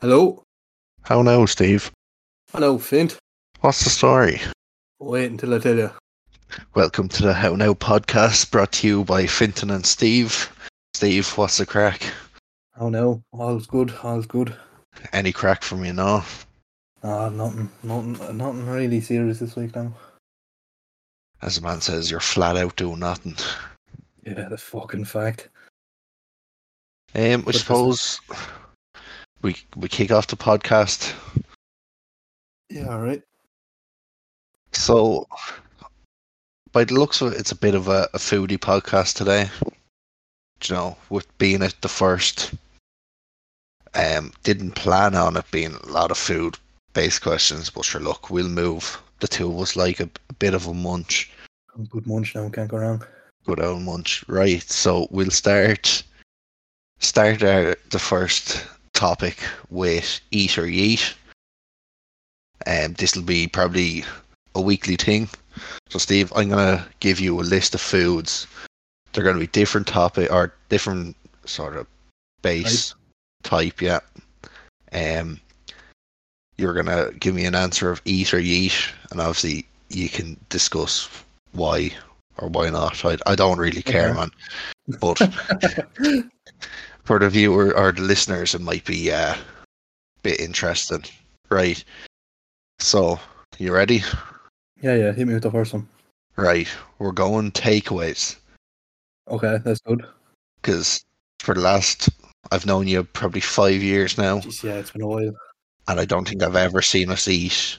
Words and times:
Hello. 0.00 0.42
How 1.02 1.20
now, 1.20 1.44
Steve? 1.44 1.90
Hello, 2.52 2.78
Fint. 2.78 3.18
What's 3.60 3.84
the 3.84 3.90
story? 3.90 4.40
Wait 4.98 5.30
until 5.30 5.52
I 5.52 5.58
tell 5.58 5.76
you. 5.76 5.90
Welcome 6.72 7.10
to 7.10 7.22
the 7.22 7.34
How 7.34 7.54
Now 7.54 7.74
podcast 7.74 8.50
brought 8.50 8.72
to 8.72 8.86
you 8.86 9.04
by 9.04 9.24
Finton 9.24 9.74
and 9.74 9.84
Steve. 9.84 10.50
Steve, 10.94 11.28
what's 11.36 11.58
the 11.58 11.66
crack? 11.66 12.10
Oh 12.78 12.88
no, 12.88 13.22
all's 13.32 13.66
good, 13.66 13.92
all's 14.02 14.24
good. 14.24 14.56
Any 15.12 15.32
crack 15.32 15.62
from 15.62 15.84
you 15.84 15.92
now? 15.92 16.24
Ah, 17.02 17.28
nothing, 17.28 17.68
nothing, 17.82 18.38
nothing 18.38 18.66
really 18.66 19.02
serious 19.02 19.40
this 19.40 19.54
week 19.54 19.76
now. 19.76 19.92
As 21.42 21.56
the 21.56 21.60
man 21.60 21.82
says, 21.82 22.10
you're 22.10 22.20
flat 22.20 22.56
out 22.56 22.76
doing 22.76 23.00
nothing. 23.00 23.36
Yeah, 24.24 24.48
the 24.48 24.56
fucking 24.56 25.04
fact. 25.04 25.50
Um, 27.14 27.44
I 27.46 27.50
suppose 27.50 28.18
we 29.42 29.56
we 29.76 29.88
kick 29.88 30.10
off 30.10 30.26
the 30.26 30.36
podcast. 30.36 31.12
Yeah, 32.68 32.88
alright. 32.88 33.22
So, 34.72 35.26
by 36.72 36.84
the 36.84 36.94
looks 36.94 37.20
of 37.20 37.32
it, 37.32 37.40
it's 37.40 37.52
a 37.52 37.56
bit 37.56 37.74
of 37.74 37.88
a, 37.88 38.08
a 38.14 38.18
foodie 38.18 38.58
podcast 38.58 39.16
today. 39.16 39.50
You 40.64 40.74
know, 40.74 40.96
with 41.08 41.26
being 41.38 41.62
it 41.62 41.74
the 41.80 41.88
first, 41.88 42.52
um, 43.94 44.32
didn't 44.44 44.72
plan 44.72 45.14
on 45.14 45.36
it 45.36 45.50
being 45.50 45.74
a 45.74 45.86
lot 45.86 46.10
of 46.10 46.18
food-based 46.18 47.22
questions, 47.22 47.70
but 47.70 47.84
sure, 47.84 48.00
look, 48.00 48.30
we'll 48.30 48.48
move. 48.48 49.00
The 49.20 49.28
two 49.28 49.50
of 49.50 49.58
us 49.60 49.74
like 49.74 50.00
a, 50.00 50.08
a 50.28 50.32
bit 50.34 50.54
of 50.54 50.66
a 50.66 50.74
munch, 50.74 51.30
Good 51.88 52.06
munch 52.06 52.34
now, 52.34 52.48
can't 52.50 52.68
go 52.68 52.78
wrong. 52.78 53.02
good 53.44 53.60
old 53.60 53.82
munch, 53.82 54.24
right? 54.28 54.62
So 54.62 55.08
we'll 55.10 55.30
start 55.30 56.02
start 56.98 57.42
our, 57.42 57.74
the 57.90 57.98
first 57.98 58.64
topic 59.00 59.38
with 59.70 60.20
eat 60.30 60.58
or 60.58 60.66
yeet. 60.66 61.14
Um, 62.66 62.92
this 62.98 63.16
will 63.16 63.22
be 63.22 63.48
probably 63.48 64.04
a 64.54 64.60
weekly 64.60 64.96
thing. 64.96 65.26
So, 65.88 65.98
Steve, 65.98 66.30
I'm 66.36 66.50
gonna 66.50 66.86
give 67.00 67.18
you 67.18 67.40
a 67.40 67.50
list 67.54 67.74
of 67.74 67.80
foods. 67.80 68.46
They're 69.12 69.24
gonna 69.24 69.38
be 69.38 69.46
different 69.46 69.86
topic 69.86 70.30
or 70.30 70.52
different 70.68 71.16
sort 71.46 71.78
of 71.78 71.86
base 72.42 72.94
type, 73.42 73.80
yeah. 73.80 74.00
Um, 74.92 75.40
you're 76.58 76.74
gonna 76.74 77.10
give 77.18 77.34
me 77.34 77.46
an 77.46 77.54
answer 77.54 77.90
of 77.90 78.02
eat 78.04 78.34
or 78.34 78.38
yeet, 78.38 78.92
and 79.10 79.18
obviously 79.18 79.66
you 79.88 80.10
can 80.10 80.36
discuss 80.50 81.08
why 81.52 81.90
or 82.36 82.48
why 82.48 82.68
not. 82.68 83.02
I, 83.02 83.16
I 83.26 83.34
don't 83.34 83.58
really 83.58 83.82
care, 83.82 84.10
Okay. 84.10 84.18
man. 84.18 84.30
But 85.00 85.18
for 87.04 87.18
the 87.18 87.28
viewer 87.30 87.76
or 87.76 87.92
the 87.92 88.02
listeners, 88.02 88.54
it 88.54 88.60
might 88.60 88.84
be 88.84 89.10
uh, 89.10 89.34
a 89.34 89.38
bit 90.22 90.40
interesting, 90.40 91.04
right? 91.50 91.82
So, 92.78 93.18
you 93.58 93.72
ready? 93.74 94.02
yeah, 94.80 94.94
yeah, 94.94 95.12
hit 95.12 95.26
me 95.26 95.34
with 95.34 95.42
the 95.42 95.50
first 95.50 95.72
one. 95.74 95.88
Right, 96.36 96.68
we're 96.98 97.12
going 97.12 97.52
takeaways 97.52 98.36
Okay, 99.28 99.58
that's 99.64 99.80
good. 99.80 100.04
because 100.62 101.04
for 101.40 101.54
the 101.54 101.60
last, 101.60 102.08
I've 102.50 102.66
known 102.66 102.88
you 102.88 103.04
probably 103.04 103.40
five 103.42 103.82
years 103.82 104.16
now, 104.16 104.38
Jeez, 104.38 104.62
yeah, 104.62 104.74
it's 104.76 104.90
been 104.90 105.02
a 105.02 105.06
while. 105.06 105.32
and 105.88 106.00
I 106.00 106.04
don't 106.04 106.26
think 106.26 106.42
I've 106.42 106.56
ever 106.56 106.80
seen 106.82 107.10
us 107.10 107.28
eat 107.28 107.78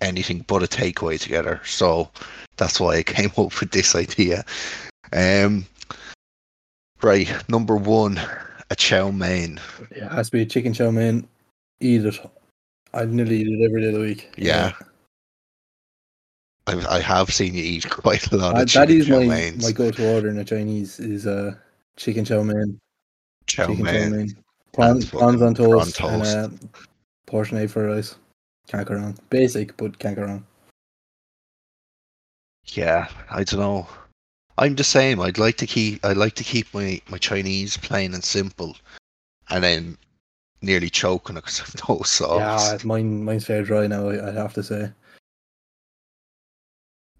anything 0.00 0.44
but 0.46 0.62
a 0.62 0.66
takeaway 0.66 1.18
together. 1.18 1.60
So 1.64 2.10
that's 2.56 2.78
why 2.80 2.96
I 2.96 3.02
came 3.16 3.30
up 3.38 3.58
with 3.60 3.70
this 3.70 3.94
idea. 3.94 4.44
Um, 5.12 5.66
right, 7.02 7.28
number 7.48 7.76
one, 7.76 8.20
a 8.70 8.76
chow 8.76 9.10
mein. 9.10 9.60
Yeah, 9.94 10.06
it 10.06 10.12
has 10.12 10.28
to 10.30 10.32
be 10.32 10.42
a 10.42 10.46
chicken 10.46 10.72
chow 10.72 10.90
mein. 10.90 11.28
Eat 11.80 12.04
it. 12.04 12.18
I 12.92 13.04
nearly 13.04 13.38
eat 13.38 13.46
it 13.48 13.64
every 13.64 13.82
day 13.82 13.88
of 13.88 13.94
the 13.94 14.00
week. 14.00 14.32
Yeah. 14.36 14.72
I, 16.66 16.96
I 16.96 17.00
have 17.00 17.32
seen 17.32 17.54
you 17.54 17.62
eat 17.62 17.88
quite 17.88 18.30
a 18.32 18.36
lot 18.36 18.54
Uh, 18.56 18.62
of 18.62 18.72
that 18.72 18.90
is 18.90 19.06
chow 19.06 19.20
my, 19.20 19.26
meins. 19.26 19.62
my 19.62 19.72
go-to 19.72 20.14
order 20.14 20.28
in 20.28 20.38
a 20.38 20.44
Chinese 20.44 21.00
is 21.00 21.26
uh, 21.26 21.54
chicken 21.96 22.24
chow 22.24 22.42
mein. 22.42 22.78
chow 23.46 23.66
chicken 23.66 23.84
mein. 23.84 23.94
chow 23.94 24.16
mein. 24.16 24.36
Prawn, 24.72 25.02
prawns 25.02 25.42
on 25.42 25.54
prawn 25.54 25.54
toast, 25.54 25.96
toast. 25.96 26.36
and 26.36 26.54
uh, 26.62 26.78
portion 27.26 27.58
egg 27.58 27.70
for 27.70 27.86
rice. 27.86 28.14
Can't 28.68 28.86
go 28.86 28.94
wrong. 28.94 29.18
Basic, 29.30 29.76
but 29.76 29.98
can't 29.98 30.14
go 30.14 30.22
wrong. 30.22 30.46
Yeah, 32.66 33.08
I 33.30 33.42
don't 33.42 33.58
know. 33.58 33.88
I'm 34.58 34.74
the 34.74 34.84
same. 34.84 35.20
I'd 35.20 35.38
like 35.38 35.56
to 35.58 35.66
keep. 35.66 36.04
I'd 36.04 36.16
like 36.16 36.34
to 36.34 36.44
keep 36.44 36.72
my, 36.74 37.00
my 37.08 37.18
Chinese 37.18 37.76
plain 37.76 38.14
and 38.14 38.24
simple, 38.24 38.76
and 39.48 39.64
then 39.64 39.98
nearly 40.62 40.90
choking 40.90 41.36
it 41.36 41.44
because 41.44 41.60
I've 41.60 41.88
no 41.88 42.02
sauce. 42.02 42.72
Yeah, 42.72 42.78
mine 42.84 43.24
mine's 43.24 43.46
fair 43.46 43.62
dry 43.62 43.86
now. 43.86 44.10
I, 44.10 44.32
have 44.32 44.54
to 44.54 44.62
say. 44.62 44.90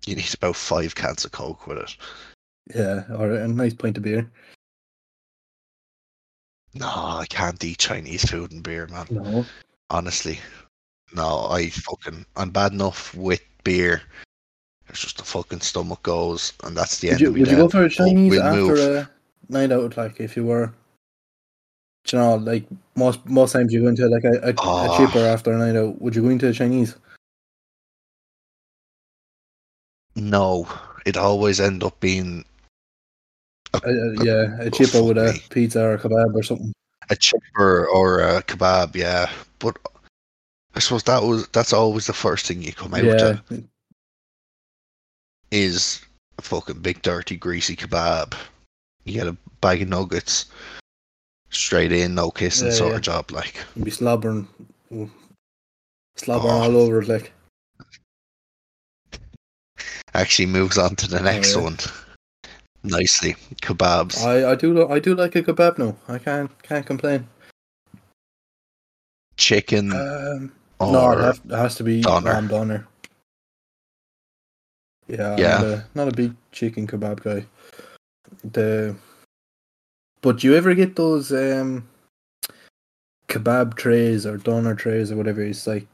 You 0.06 0.16
need 0.16 0.34
about 0.34 0.56
five 0.56 0.94
cans 0.94 1.24
of 1.24 1.32
coke 1.32 1.66
with 1.66 1.78
it. 1.78 1.96
Yeah, 2.74 3.04
or 3.16 3.32
a 3.32 3.48
nice 3.48 3.74
pint 3.74 3.97
of 3.97 4.02
beer. 4.02 4.30
No, 6.74 6.86
I 6.86 7.26
can't 7.28 7.62
eat 7.64 7.78
Chinese 7.78 8.28
food 8.28 8.52
and 8.52 8.62
beer, 8.62 8.86
man. 8.86 9.06
No, 9.10 9.44
Honestly, 9.91 10.38
no. 11.14 11.48
I 11.50 11.70
fucking. 11.70 12.24
I'm 12.36 12.50
bad 12.50 12.72
enough 12.72 13.14
with 13.14 13.42
beer. 13.64 14.02
It's 14.91 15.01
just 15.01 15.17
the 15.19 15.25
fucking 15.25 15.61
stomach 15.61 16.03
goes, 16.03 16.53
and 16.65 16.77
that's 16.77 16.99
the 16.99 17.09
would 17.09 17.12
end 17.12 17.21
you 17.21 17.33
would 17.33 17.51
you 17.51 17.56
go 17.56 17.69
for 17.69 17.84
a 17.84 17.91
Chinese 17.91 18.31
we'll 18.31 18.43
after 18.43 18.61
move. 18.61 18.78
a 18.78 19.11
night 19.49 19.73
out? 19.73 19.97
Like 19.97 20.21
if 20.21 20.37
you 20.37 20.45
were, 20.45 20.73
you 22.12 22.19
know, 22.19 22.34
like 22.37 22.65
most 22.97 23.25
most 23.27 23.53
times 23.53 23.73
you 23.73 23.83
go 23.83 23.89
into 23.89 24.06
like 24.09 24.25
a, 24.25 24.51
a, 24.51 24.55
Oh. 24.59 24.93
a 24.93 24.97
chipper 24.99 25.21
after 25.25 25.53
a 25.53 25.59
night 25.59 25.77
out. 25.77 26.01
Would 26.03 26.15
you 26.17 26.23
go 26.23 26.28
into 26.28 26.49
a 26.49 26.53
Chinese? 26.53 26.97
No, 30.17 30.67
it 31.07 31.17
always 31.17 31.61
end 31.61 31.83
up 31.84 31.99
being 32.01 32.45
uh, 33.75 33.81
yeah, 34.22 34.59
a 34.61 34.65
Oh, 34.67 34.71
chipper 34.71 35.03
with 35.03 35.19
a 35.19 35.33
me. 35.33 35.43
pizza 35.51 35.83
or 35.84 35.95
a 35.95 35.99
kebab 35.99 36.34
or 36.34 36.43
something. 36.43 36.72
a 37.11 37.17
chipper 37.17 37.87
or 37.87 38.21
a 38.21 38.43
kebab, 38.43 38.95
yeah. 38.97 39.31
But 39.61 39.78
I 40.75 40.81
suppose 40.81 41.05
that 41.05 41.22
was 41.22 41.47
that's 41.49 41.72
always 41.72 42.07
the 42.07 42.12
first 42.12 42.47
thing 42.47 42.62
you 42.62 42.72
come 42.72 42.95
out 42.95 43.05
Yeah, 43.05 43.15
to 43.49 43.65
is 45.50 46.00
a 46.38 46.43
fucking 46.43 46.81
big 46.81 47.03
dirty 47.03 47.37
greasy 47.37 47.77
kebab. 47.77 48.34
You 49.05 49.15
get 49.15 49.27
a 49.27 49.37
bag 49.61 49.83
of 49.83 49.88
nuggets 49.88 50.47
straight 51.50 51.93
in, 51.93 52.15
no 52.15 52.31
kissing 52.31 52.69
Yeah, 52.69 52.75
sort 52.75 52.91
yeah. 52.91 52.97
of 52.97 53.03
job 53.03 53.31
like. 53.31 53.56
you'd 53.75 53.84
be 53.84 53.91
slobbering, 53.91 54.47
slobbering 56.16 56.55
Oh. 56.55 56.62
all 56.62 56.77
over 56.77 57.00
it. 57.03 57.09
Like 57.09 57.33
Actually 60.15 60.47
moves 60.47 60.77
on 60.78 60.97
to 60.97 61.09
the 61.09 61.21
next 61.21 61.55
yeah. 61.56 61.62
one. 61.62 61.77
Nicely. 62.83 63.34
Kebabs. 63.62 64.25
I, 64.25 64.53
I 64.53 64.55
do 64.55 64.89
I 64.89 64.99
do 64.99 65.15
like 65.15 65.37
a 65.37 65.43
kebab 65.43 65.78
now. 65.78 65.97
I 66.09 66.19
can't 66.19 66.50
can't 66.62 66.84
complain. 66.87 67.28
Chicken 69.37 69.93
Um, 69.93 70.53
no, 70.81 71.12
it, 71.12 71.19
have, 71.21 71.41
it 71.49 71.56
has 71.56 71.75
to 71.77 71.84
be 71.84 72.00
doner. 72.03 72.33
lamb 72.33 72.49
doner. 72.49 72.87
Yeah, 75.10 75.37
Yeah. 75.37 75.59
Not 75.59 75.65
a, 75.65 75.84
not 75.94 76.09
a 76.09 76.12
big 76.16 76.34
chicken 76.53 76.87
kebab 76.87 77.21
guy. 77.22 77.44
The 78.53 78.94
but 80.22 80.38
do 80.38 80.47
you 80.47 80.54
ever 80.54 80.75
get 80.75 80.94
those 80.97 81.32
um 81.32 81.88
kebab 83.28 83.75
trays 83.75 84.25
or 84.26 84.37
doner 84.37 84.75
trays 84.75 85.10
or 85.10 85.16
whatever? 85.16 85.43
It's 85.43 85.66
like 85.66 85.87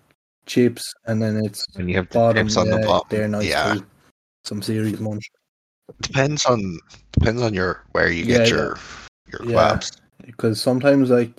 chips 0.47 0.93
and 1.07 1.21
then 1.21 1.37
it's 1.45 1.65
when 1.75 1.89
you 1.89 1.97
have 1.97 2.09
the 2.11 2.19
bottom. 2.19 2.47
chips 2.47 2.57
on 2.57 2.69
the 2.71 2.77
yeah, 2.79 2.87
bottom. 2.87 3.09
They're 3.11 3.29
nice 3.29 3.49
yeah. 3.49 3.79
Some 4.45 4.63
serious 4.63 5.01
munch. 5.01 5.29
Depends 6.03 6.45
on 6.47 6.79
depends 7.13 7.43
on 7.43 7.55
your 7.55 7.85
where 7.93 8.11
you 8.11 8.25
get 8.27 8.49
Yeah, 8.49 8.55
your 8.55 8.79
your 9.33 9.41
kebabs. 9.41 9.97
because 10.25 10.61
sometimes 10.61 11.11
like 11.11 11.33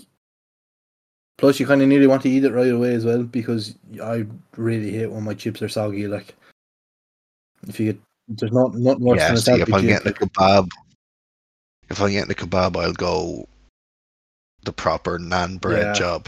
plus 1.37 1.59
you 1.59 1.67
kind 1.67 1.81
of 1.81 1.87
nearly 1.87 2.07
want 2.07 2.23
to 2.23 2.29
eat 2.29 2.43
it 2.43 2.51
right 2.51 2.71
away 2.71 2.93
as 2.95 3.05
well 3.05 3.23
because 3.23 3.75
I 4.03 4.25
really 4.55 4.91
hate 4.91 5.11
when 5.11 5.23
my 5.23 5.35
chips 5.35 5.61
are 5.61 5.69
soggy 5.69 6.07
like 6.07 6.33
if 7.67 7.79
you 7.79 7.93
get 7.93 8.01
there's 8.27 8.51
not 8.51 8.75
not 8.75 8.99
much 8.99 9.17
Yeah, 9.17 9.35
see, 9.35 9.61
if 9.61 9.73
I'm 9.73 9.85
getting 9.85 10.07
a 10.07 10.11
kebab, 10.11 10.69
if 11.89 12.01
I'm 12.01 12.11
getting 12.11 12.31
a 12.31 12.35
kebab, 12.35 12.75
I'll 12.75 12.93
go 12.93 13.47
the 14.63 14.73
proper 14.73 15.17
naan 15.17 15.59
bread 15.61 15.87
Yeah. 15.87 15.93
job. 15.93 16.27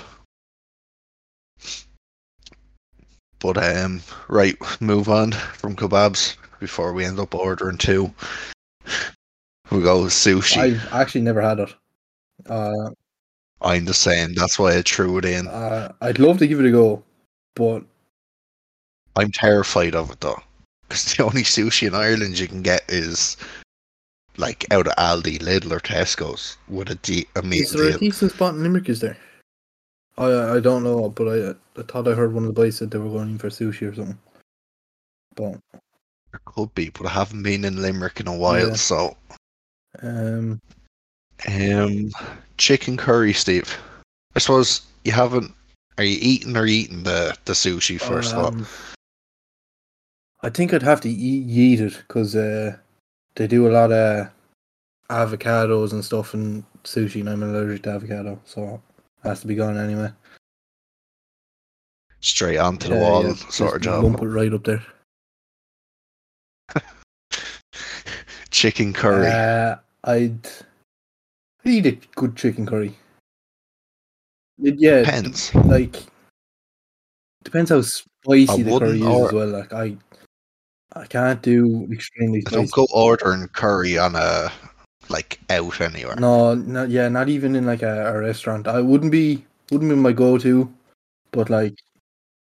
But 3.39 3.57
um, 3.57 4.01
right, 4.27 4.55
move 4.81 5.09
on 5.09 5.31
from 5.31 5.75
kebabs 5.75 6.35
before 6.59 6.93
we 6.93 7.05
end 7.05 7.19
up 7.19 7.35
ordering 7.35 7.77
two. 7.77 8.13
We 9.71 9.81
go 9.81 10.03
with 10.03 10.13
sushi. 10.13 10.57
I've 10.57 10.93
actually 10.93 11.21
never 11.21 11.41
had 11.41 11.59
it 11.59 11.73
uh, 12.47 12.89
I'm 13.61 13.85
the 13.85 13.93
same. 13.93 14.33
That's 14.33 14.57
why 14.57 14.77
I 14.77 14.81
threw 14.81 15.17
it 15.17 15.25
in. 15.25 15.47
uh 15.47 15.91
I'd 16.01 16.19
love 16.19 16.37
to 16.39 16.47
give 16.47 16.59
it 16.59 16.65
a 16.65 16.71
go 16.71 17.03
but 17.55 17.83
I'm 19.15 19.31
terrified 19.31 19.95
of 19.95 20.11
it 20.11 20.21
though, 20.21 20.41
because 20.89 21.13
the 21.15 21.23
only 21.23 21.43
sushi 21.43 21.87
in 21.87 21.95
Ireland 21.95 22.39
you 22.39 22.47
can 22.47 22.61
get 22.61 22.83
is 22.89 23.37
like 24.37 24.65
out 24.71 24.87
of 24.87 24.95
Aldi, 24.95 25.39
Lidl, 25.39 25.71
or 25.71 25.79
Tesco's 25.79 26.57
with 26.67 26.89
a, 26.89 26.95
de- 26.95 27.27
a 27.35 27.41
meal 27.41 27.61
is 27.61 27.71
there 27.71 27.95
a 27.95 27.97
decent 27.97 28.31
spot 28.31 28.55
in 28.55 28.63
Limerick 28.63 28.89
is 28.89 28.99
there 28.99 29.17
I 30.17 30.55
I 30.55 30.59
don't 30.59 30.83
know, 30.83 31.09
but 31.09 31.27
I 31.27 31.55
I 31.79 31.83
thought 31.83 32.07
I 32.07 32.13
heard 32.13 32.33
one 32.33 32.43
of 32.43 32.47
the 32.53 32.61
boys 32.61 32.77
said 32.77 32.91
they 32.91 32.97
were 32.97 33.09
going 33.09 33.29
in 33.29 33.37
for 33.37 33.49
sushi 33.49 33.89
or 33.89 33.95
something. 33.95 34.17
But 35.35 35.59
There 36.31 36.41
could 36.43 36.75
be, 36.75 36.89
but 36.89 37.05
I 37.05 37.09
haven't 37.09 37.43
been 37.43 37.63
in 37.63 37.81
Limerick 37.81 38.19
in 38.19 38.27
a 38.27 38.35
while, 38.35 38.69
Yeah. 38.69 38.73
so 38.73 39.15
um, 40.03 40.59
um 41.47 42.09
chicken 42.57 42.97
curry, 42.97 43.31
Steve. 43.31 43.77
I 44.35 44.39
suppose 44.39 44.81
you 45.05 45.13
haven't 45.13 45.53
are 45.97 46.03
you 46.03 46.17
eating 46.21 46.55
or 46.57 46.65
eating 46.65 47.03
the, 47.03 47.35
the 47.45 47.53
sushi 47.53 47.99
first 47.99 48.33
um, 48.33 48.65
I 50.41 50.49
think 50.49 50.73
I'd 50.73 50.83
have 50.83 51.01
to 51.01 51.09
eat, 51.09 51.79
it 51.81 51.97
because 52.07 52.35
uh, 52.35 52.77
they 53.35 53.47
do 53.47 53.67
a 53.67 53.71
lot 53.73 53.91
of 53.91 54.29
avocados 55.09 55.91
and 55.91 56.03
stuff 56.03 56.33
in 56.33 56.65
sushi, 56.83 57.19
and 57.21 57.29
I'm 57.29 57.43
allergic 57.43 57.83
to 57.83 57.89
avocado, 57.91 58.39
so 58.45 58.81
it 59.23 59.27
has 59.27 59.41
to 59.41 59.47
be 59.47 59.55
gone 59.55 59.77
anyway. 59.77 60.11
Straight 62.21 62.57
onto 62.57 62.87
the 62.89 62.95
Yeah, 62.95 63.01
wall 63.01 63.23
yeah, 63.23 63.33
sort 63.33 63.75
of 63.75 63.81
job. 63.81 64.03
Lump 64.03 64.21
it 64.21 64.25
right 64.27 64.53
up 64.53 64.63
there. 64.63 64.83
Chicken 68.51 68.93
curry. 68.93 69.27
Uh, 69.27 69.75
I'd, 70.05 70.45
I'd 71.65 71.71
eat 71.71 71.85
a 71.85 71.91
good 72.15 72.35
chicken 72.35 72.65
curry. 72.65 72.95
It, 74.61 74.75
yeah, 74.79 74.99
Depends. 74.99 75.53
like 75.55 75.95
depends 77.43 77.69
how 77.69 77.81
spicy 77.81 78.63
the 78.63 78.77
curry 78.79 78.99
is 78.99 79.05
or- 79.05 79.27
as 79.27 79.33
well. 79.33 79.47
Like 79.47 79.71
I, 79.73 79.95
I 80.95 81.05
can't 81.05 81.41
do 81.41 81.87
extremely 81.91 82.41
spicy. 82.41 82.55
don't 82.55 82.71
go 82.71 82.87
ordering 82.91 83.47
curry 83.49 83.97
on 83.97 84.15
a 84.15 84.51
like 85.09 85.39
out 85.49 85.81
anywhere. 85.81 86.15
No, 86.15 86.55
not 86.55 86.89
yeah, 86.89 87.07
not 87.09 87.29
even 87.29 87.55
in 87.55 87.65
like 87.65 87.81
a, 87.81 88.13
a 88.13 88.19
restaurant. 88.19 88.67
I 88.67 88.81
wouldn't 88.81 89.11
be 89.11 89.45
wouldn't 89.71 89.89
be 89.89 89.95
my 89.95 90.11
go-to, 90.11 90.71
but 91.31 91.49
like 91.49 91.75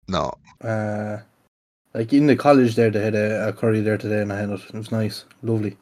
No. 0.08 0.34
uh, 0.62 1.18
like 1.94 2.12
in 2.12 2.28
the 2.28 2.36
college 2.36 2.76
there, 2.76 2.92
they 2.92 3.02
had 3.02 3.16
a, 3.16 3.50
a 3.50 3.54
curry 3.54 3.82
there 3.82 3.98
today, 3.98 4.22
and 4.22 4.34
I 4.34 4.38
had 4.40 4.50
it. 4.50 4.62
It 4.68 4.74
was 4.74 4.92
nice, 4.92 5.24
lovely. 5.42 5.78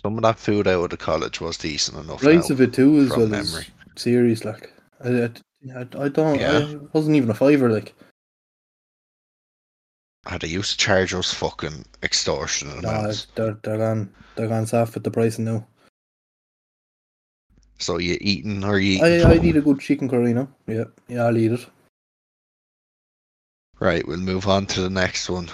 Some 0.00 0.16
of 0.18 0.22
that 0.22 0.38
food 0.38 0.68
out 0.68 0.84
of 0.84 0.90
the 0.90 0.96
college 0.96 1.40
was 1.40 1.56
decent 1.56 1.98
enough. 1.98 2.20
Price 2.20 2.50
of 2.50 2.60
it 2.60 2.72
too, 2.74 2.98
as 2.98 3.10
well 3.10 3.22
as 3.34 3.52
memory. 3.52 3.66
serious. 3.96 4.44
Like 4.44 4.72
I, 5.02 5.30
I, 5.74 5.86
I, 5.98 6.08
don't. 6.08 6.38
Yeah. 6.38 6.58
I, 6.58 6.72
it 6.72 6.94
wasn't 6.94 7.16
even 7.16 7.30
a 7.30 7.34
fiver. 7.34 7.70
Like 7.70 7.94
Ah, 10.26 10.38
they 10.38 10.48
used 10.48 10.72
to 10.72 10.76
charge 10.78 11.12
us 11.14 11.32
fucking 11.34 11.84
extortionate 12.02 12.78
amounts. 12.78 13.26
they're 13.34 13.58
they're 13.62 13.78
gone. 13.78 14.12
They're 14.36 14.48
gone 14.48 14.66
soft 14.66 14.94
with 14.94 15.04
the 15.04 15.10
pricing 15.10 15.44
now. 15.44 15.66
So 17.78 17.98
you 17.98 18.16
eating 18.20 18.64
or 18.64 18.78
you 18.78 19.02
I 19.04 19.16
eating? 19.16 19.26
I 19.26 19.34
need 19.34 19.56
a 19.56 19.60
good 19.60 19.80
chicken 19.80 20.08
curry 20.08 20.32
now. 20.32 20.48
Yeah, 20.66 20.84
yeah, 21.08 21.24
I'll 21.24 21.36
eat 21.36 21.52
it. 21.52 21.66
Right, 23.80 24.06
we'll 24.06 24.18
move 24.18 24.46
on 24.46 24.66
to 24.66 24.80
the 24.80 24.90
next 24.90 25.28
one. 25.28 25.48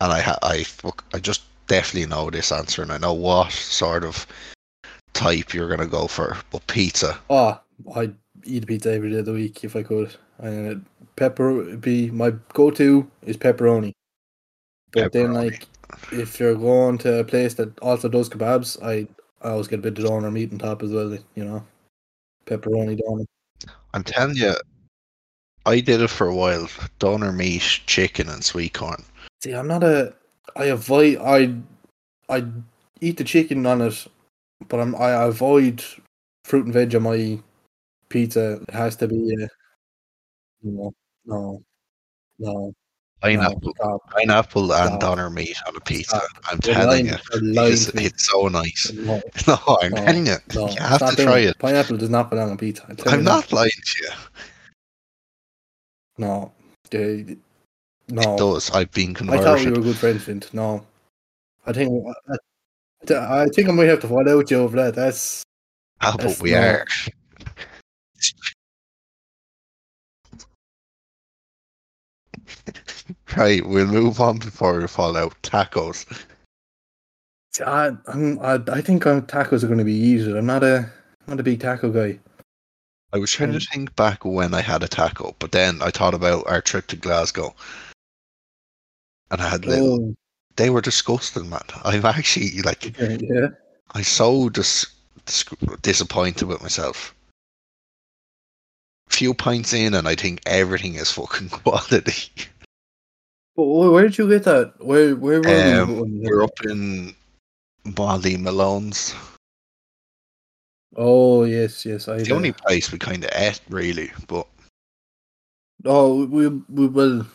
And 0.00 0.12
I 0.12 0.20
ha- 0.20 0.38
I 0.42 0.62
fuck, 0.64 1.04
I 1.12 1.18
just 1.18 1.42
definitely 1.66 2.08
know 2.08 2.30
this 2.30 2.50
answer, 2.52 2.82
and 2.82 2.90
I 2.92 2.98
know 2.98 3.12
what 3.12 3.52
sort 3.52 4.04
of 4.04 4.26
type 5.12 5.52
you're 5.52 5.68
gonna 5.68 5.86
go 5.86 6.06
for. 6.06 6.36
But 6.50 6.66
pizza, 6.66 7.18
Oh, 7.28 7.60
I'd 7.94 8.14
eat 8.44 8.64
a 8.64 8.66
pizza 8.66 8.92
every 8.92 9.10
day 9.10 9.18
of 9.18 9.26
the 9.26 9.32
week 9.32 9.64
if 9.64 9.76
I 9.76 9.82
could. 9.82 10.14
And 10.42 10.84
pepper 11.14 11.76
be 11.76 12.10
my 12.10 12.32
go-to 12.52 13.08
is 13.22 13.36
pepperoni. 13.36 13.92
But 14.92 15.12
then, 15.12 15.32
like, 15.32 15.66
if 16.10 16.40
you're 16.40 16.56
going 16.56 16.98
to 16.98 17.20
a 17.20 17.24
place 17.24 17.54
that 17.54 17.78
also 17.78 18.08
does 18.08 18.28
kebabs, 18.28 18.82
I, 18.82 19.06
I 19.40 19.52
always 19.52 19.68
get 19.68 19.78
a 19.78 19.82
bit 19.82 19.98
of 19.98 20.04
doner 20.04 20.30
meat 20.30 20.52
on 20.52 20.58
top 20.58 20.82
as 20.82 20.90
well. 20.90 21.16
You 21.36 21.44
know, 21.44 21.64
pepperoni 22.46 22.98
doner. 22.98 23.24
I'm 23.94 24.02
telling 24.02 24.34
you, 24.34 24.54
I 25.64 25.78
did 25.78 26.02
it 26.02 26.10
for 26.10 26.26
a 26.26 26.34
while. 26.34 26.68
Doner 26.98 27.30
meat, 27.30 27.80
chicken, 27.86 28.28
and 28.28 28.44
sweet 28.44 28.74
corn. 28.74 29.04
See, 29.42 29.52
I'm 29.52 29.68
not 29.68 29.84
a. 29.84 30.12
I 30.56 30.64
avoid. 30.64 31.18
I, 31.18 31.54
I 32.28 32.44
eat 33.00 33.16
the 33.16 33.24
chicken 33.24 33.64
on 33.64 33.80
it, 33.80 34.06
but 34.68 34.80
I'm. 34.80 34.96
I 34.96 35.10
avoid 35.10 35.84
fruit 36.44 36.64
and 36.64 36.74
veg 36.74 36.96
on 36.96 37.04
my 37.04 37.38
pizza. 38.08 38.60
It 38.68 38.74
has 38.74 38.96
to 38.96 39.06
be. 39.06 39.36
Uh, 39.40 39.46
no, 40.62 40.92
no, 41.26 41.62
no. 42.38 42.72
Pineapple, 43.20 43.60
No, 43.62 43.72
stop. 43.76 44.10
pineapple, 44.10 44.72
and 44.72 44.88
Stop. 44.88 45.00
doner 45.00 45.30
meat 45.30 45.56
on 45.68 45.76
a 45.76 45.80
pizza. 45.80 46.16
Stop. 46.16 46.28
I'm 46.50 46.58
You're 46.64 46.74
telling 46.74 46.88
lying- 46.88 47.06
you, 47.06 47.16
you're 47.32 47.54
lying 47.54 47.72
it's, 47.72 47.84
to 47.86 47.96
me. 47.96 48.04
it's 48.06 48.26
so 48.26 48.48
nice. 48.48 48.90
No, 48.94 49.20
No, 49.46 49.78
I'm 49.80 49.92
No, 49.92 49.96
telling 50.04 50.26
you, 50.26 50.36
no, 50.54 50.68
you 50.70 50.76
have 50.80 50.96
stop 50.96 51.10
to 51.10 51.16
doing 51.16 51.28
try 51.28 51.38
it. 51.38 51.58
Pineapple 51.58 51.96
does 51.98 52.10
not 52.10 52.30
belong 52.30 52.48
on 52.48 52.54
a 52.54 52.56
pizza. 52.58 52.84
I 52.88 52.94
tell 52.94 53.12
I'm 53.12 53.20
you 53.20 53.24
not 53.24 53.52
lying 53.52 53.70
to 53.70 54.02
you. 54.02 54.10
No, 56.18 56.52
they, 56.90 57.20
It 57.28 57.38
no. 58.08 58.36
does. 58.36 58.70
I've 58.72 58.90
been 58.90 59.10
I 59.10 59.38
thought 59.38 59.58
we 59.60 59.66
converted. 59.70 59.76
were 59.76 59.82
good 59.84 59.98
friends, 59.98 60.24
Fint. 60.24 60.52
No, 60.52 60.84
I 61.64 61.72
think 61.72 62.04
I, 63.08 63.14
I 63.14 63.46
think 63.54 63.68
I 63.68 63.72
might 63.72 63.86
have 63.88 64.00
to 64.00 64.08
fall 64.08 64.28
out 64.28 64.36
with 64.36 64.50
you 64.50 64.58
over 64.58 64.76
that. 64.78 64.94
That's 64.96 65.44
Ah, 66.00 66.16
that's 66.18 66.38
but 66.38 66.42
we 66.42 66.50
no. 66.52 66.58
are. 66.58 66.86
Right, 73.36 73.66
we'll 73.66 73.86
move 73.86 74.20
on 74.20 74.38
before 74.38 74.78
we 74.78 74.86
fall 74.86 75.16
out. 75.16 75.34
Tacos. 75.42 76.06
I 77.64 77.90
I'm, 78.06 78.38
I 78.40 78.60
I 78.70 78.80
think 78.80 79.06
uh, 79.06 79.20
tacos 79.22 79.62
are 79.62 79.66
going 79.66 79.78
to 79.78 79.84
be 79.84 79.92
easier. 79.94 80.36
I'm 80.36 80.46
not 80.46 80.62
a 80.62 80.90
not 81.26 81.40
a 81.40 81.42
big 81.42 81.60
taco 81.60 81.90
guy. 81.90 82.18
I 83.12 83.18
was 83.18 83.30
trying 83.30 83.52
to 83.52 83.58
Mm. 83.58 83.68
think 83.70 83.96
back 83.96 84.24
when 84.24 84.54
I 84.54 84.60
had 84.62 84.82
a 84.82 84.88
taco, 84.88 85.34
but 85.38 85.52
then 85.52 85.82
I 85.82 85.90
thought 85.90 86.14
about 86.14 86.46
our 86.46 86.60
trip 86.62 86.86
to 86.88 86.96
Glasgow. 86.96 87.54
And 89.30 89.40
I 89.40 89.48
had 89.48 89.64
little. 89.66 90.10
Oh, 90.10 90.14
They 90.56 90.70
were 90.70 90.80
disgusting, 90.82 91.48
man. 91.50 91.62
I'm 91.84 92.04
actually 92.04 92.62
like, 92.62 92.98
yeah. 92.98 93.48
I'm 93.94 94.04
so 94.04 94.48
dis- 94.50 94.86
dis- 95.26 95.44
disappointed 95.82 96.46
with 96.48 96.62
myself. 96.62 97.14
Few 99.12 99.34
pints 99.34 99.72
in, 99.72 99.94
and 99.94 100.08
I 100.08 100.14
think 100.14 100.40
everything 100.46 100.94
is 100.94 101.10
fucking 101.12 101.48
quality. 101.64 102.30
But 103.54 103.64
where 103.64 104.02
did 104.04 104.16
you 104.18 104.28
get 104.28 104.44
that? 104.44 104.74
Where 104.78 105.14
where 105.14 105.40
were 105.42 105.46
we? 105.48 105.72
Um, 105.72 105.90
you- 106.06 106.22
We're 106.30 106.42
up 106.42 106.58
in 106.64 107.14
Molly 107.96 108.36
Malone's. 108.36 109.14
Oh 110.96 111.44
yes, 111.44 111.84
yes. 111.86 112.08
I 112.08 112.16
It's 112.16 112.28
the 112.28 112.34
only 112.34 112.52
place 112.52 112.90
we 112.92 112.98
kind 112.98 113.24
of 113.24 113.30
ate, 113.34 113.60
really. 113.68 114.10
But 114.28 114.46
Oh, 115.84 116.24
we 116.26 116.48
we 116.48 116.86
well, 116.86 117.26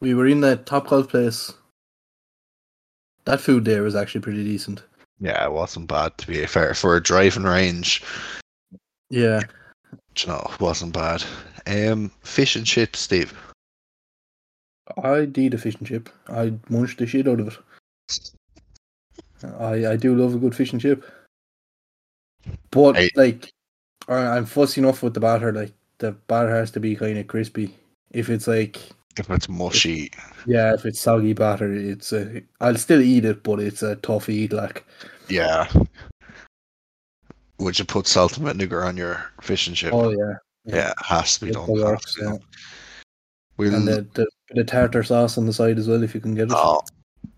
we 0.00 0.14
were 0.14 0.26
in 0.26 0.40
that 0.40 0.66
Top 0.66 0.86
Golf 0.88 1.08
place. 1.08 1.52
That 3.26 3.40
food 3.40 3.64
there 3.64 3.82
was 3.82 3.94
actually 3.96 4.20
pretty 4.20 4.44
decent. 4.44 4.82
yeah, 5.20 5.44
it 5.44 5.52
wasn't 5.52 5.88
bad 5.88 6.16
to 6.18 6.26
be 6.26 6.44
fair. 6.46 6.74
For 6.74 6.96
a 6.96 7.02
driving 7.02 7.44
range, 7.44 8.02
Yeah, 9.10 9.40
you 10.22 10.28
know, 10.28 10.46
it 10.52 10.60
wasn't 10.60 10.92
bad. 10.92 11.24
Um, 11.66 12.10
fish 12.22 12.56
and 12.56 12.66
chips, 12.66 13.00
Steve. 13.00 13.32
I 15.02 15.24
did 15.24 15.54
a 15.54 15.58
fish 15.58 15.76
and 15.76 15.86
chip. 15.86 16.10
I 16.28 16.52
munched 16.68 16.98
the 16.98 17.06
shit 17.06 17.26
out 17.26 17.40
of 17.40 17.48
it. 18.08 18.30
I 19.58 19.92
I 19.92 19.96
do 19.96 20.14
love 20.14 20.34
a 20.34 20.38
good 20.38 20.54
fish 20.54 20.72
and 20.72 20.80
chip, 20.80 21.04
but 22.70 22.96
Hey. 22.96 23.10
like, 23.14 23.52
I, 24.08 24.36
I'm 24.36 24.46
fussy 24.46 24.80
enough 24.80 25.02
with 25.02 25.14
the 25.14 25.20
batter. 25.20 25.52
Like 25.52 25.72
the 25.98 26.12
batter 26.12 26.50
has 26.54 26.70
to 26.72 26.80
be 26.80 26.96
kind 26.96 27.18
of 27.18 27.26
crispy. 27.26 27.74
If 28.10 28.28
it's 28.30 28.46
like 28.46 28.78
If 29.18 29.30
it's 29.30 29.48
mushy, 29.48 30.10
yeah, 30.46 30.74
if 30.74 30.84
it's 30.86 31.00
soggy 31.00 31.32
batter, 31.32 31.72
it's 31.72 32.12
a. 32.12 32.42
I'll 32.60 32.76
still 32.76 33.00
eat 33.00 33.24
it, 33.24 33.42
but 33.42 33.60
it's 33.60 33.82
a 33.82 33.96
tough 33.96 34.28
eat. 34.28 34.52
Like 34.52 34.84
yeah. 35.28 35.68
Would 37.64 37.78
you 37.78 37.84
put 37.84 38.06
salt 38.06 38.36
and 38.36 38.46
vinegar 38.46 38.84
on 38.84 38.96
your 38.96 39.24
fish 39.40 39.66
and 39.66 39.74
chip? 39.76 39.92
oh 39.92 40.10
yeah, 40.10 40.34
yeah, 40.66 40.90
it 40.90 40.96
has 41.04 41.38
to 41.38 41.46
be 41.46 41.50
done. 41.52 41.66
works, 41.66 42.16
yeah. 42.20 42.36
We'll, 43.56 43.74
and 43.74 43.86
the, 43.88 44.06
the 44.14 44.26
the 44.50 44.64
tartar 44.64 45.02
sauce 45.02 45.38
on 45.38 45.46
the 45.46 45.52
side 45.52 45.78
as 45.78 45.88
well 45.88 46.02
if 46.02 46.14
you 46.14 46.20
can 46.20 46.34
get 46.34 46.44
it. 46.44 46.50
no, 46.50 46.80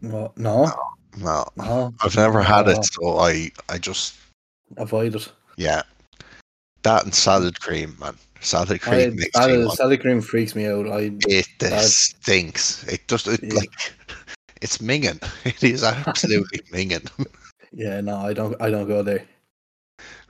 No, 0.00 0.32
no, 0.36 0.72
no, 1.18 1.44
no. 1.56 1.94
I've 2.02 2.16
never 2.16 2.42
had 2.42 2.68
it, 2.68 2.84
so 2.84 3.18
I, 3.18 3.50
I 3.68 3.78
just, 3.78 4.14
Avoid 4.76 5.14
it. 5.14 5.30
yeah. 5.56 5.82
That 6.82 7.04
and 7.04 7.14
salad 7.14 7.60
cream, 7.60 7.96
man. 8.00 8.16
Salad 8.40 8.72
I, 8.72 8.78
cream 8.78 9.16
makes 9.16 9.24
me 9.36 9.42
salad, 9.42 9.64
want 9.66 9.78
salad 9.78 10.00
cream 10.00 10.20
freaks 10.20 10.54
me 10.54 10.66
out. 10.66 10.88
I 10.88 11.12
It 11.28 11.46
That- 11.60 11.84
stinks. 11.84 12.84
It 12.88 13.06
just 13.08 13.28
it, 13.28 13.40
Yeah. 13.42 13.54
like 13.54 13.92
it's 14.62 14.78
minging. 14.78 15.20
It 15.44 15.62
is 15.62 15.84
absolutely 15.84 16.60
minging. 16.72 17.08
yeah, 17.72 18.00
no, 18.00 18.16
I 18.18 18.32
don't. 18.32 18.60
I 18.60 18.70
don't 18.70 18.88
go 18.88 19.02
there. 19.02 19.24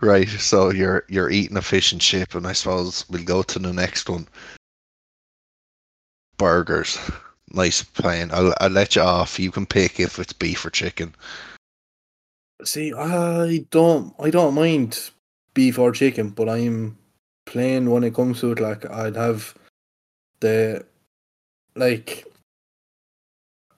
Right. 0.01 0.29
So 0.29 0.71
you're 0.71 1.05
you're 1.09 1.31
eating 1.31 1.57
a 1.57 1.63
fish 1.63 1.93
and 1.93 2.01
chip, 2.01 2.35
and 2.35 2.47
I 2.47 2.53
suppose 2.53 3.09
we'll 3.09 3.25
go 3.25 3.43
to 3.43 3.59
the 3.59 3.73
next 3.73 4.09
one. 4.09 4.29
Burgers. 6.39 6.99
Nice 7.53 7.83
plan. 7.83 8.31
I'll 8.33 8.55
I'll 8.61 8.71
let 8.71 8.97
you 8.97 9.03
off. 9.03 9.39
You 9.39 9.51
can 9.51 9.67
pick 9.67 9.99
if 10.01 10.19
it's 10.19 10.33
beef 10.33 10.65
or 10.65 10.71
chicken. 10.71 11.15
See, 12.65 12.93
I 12.93 13.67
don't. 13.71 14.15
I 14.19 14.31
don't 14.31 14.55
mind 14.55 15.11
beef 15.55 15.79
or 15.79 15.93
chicken, 15.93 16.31
but 16.31 16.49
I'm 16.49 16.99
plain 17.47 17.91
when 17.91 18.05
it 18.05 18.15
comes 18.15 18.41
to 18.41 18.53
it. 18.53 18.61
Like 18.61 18.89
I'd 18.91 19.17
have 19.17 19.55
the 20.41 20.85
like 21.75 22.27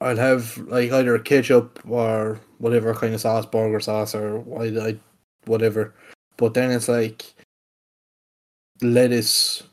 I'd 0.01 0.17
have 0.17 0.57
like 0.57 0.91
either 0.91 1.19
ketchup 1.19 1.79
or 1.87 2.39
whatever 2.57 2.93
kind 2.93 3.13
of 3.13 3.21
sauce, 3.21 3.45
burger 3.45 3.79
sauce 3.79 4.15
or 4.15 4.43
I, 4.59 4.89
I 4.89 4.99
whatever. 5.49 5.93
But 6.37 6.53
then 6.53 6.71
it's 6.71 6.87
like 6.87 7.25
lettuce, 8.81 9.63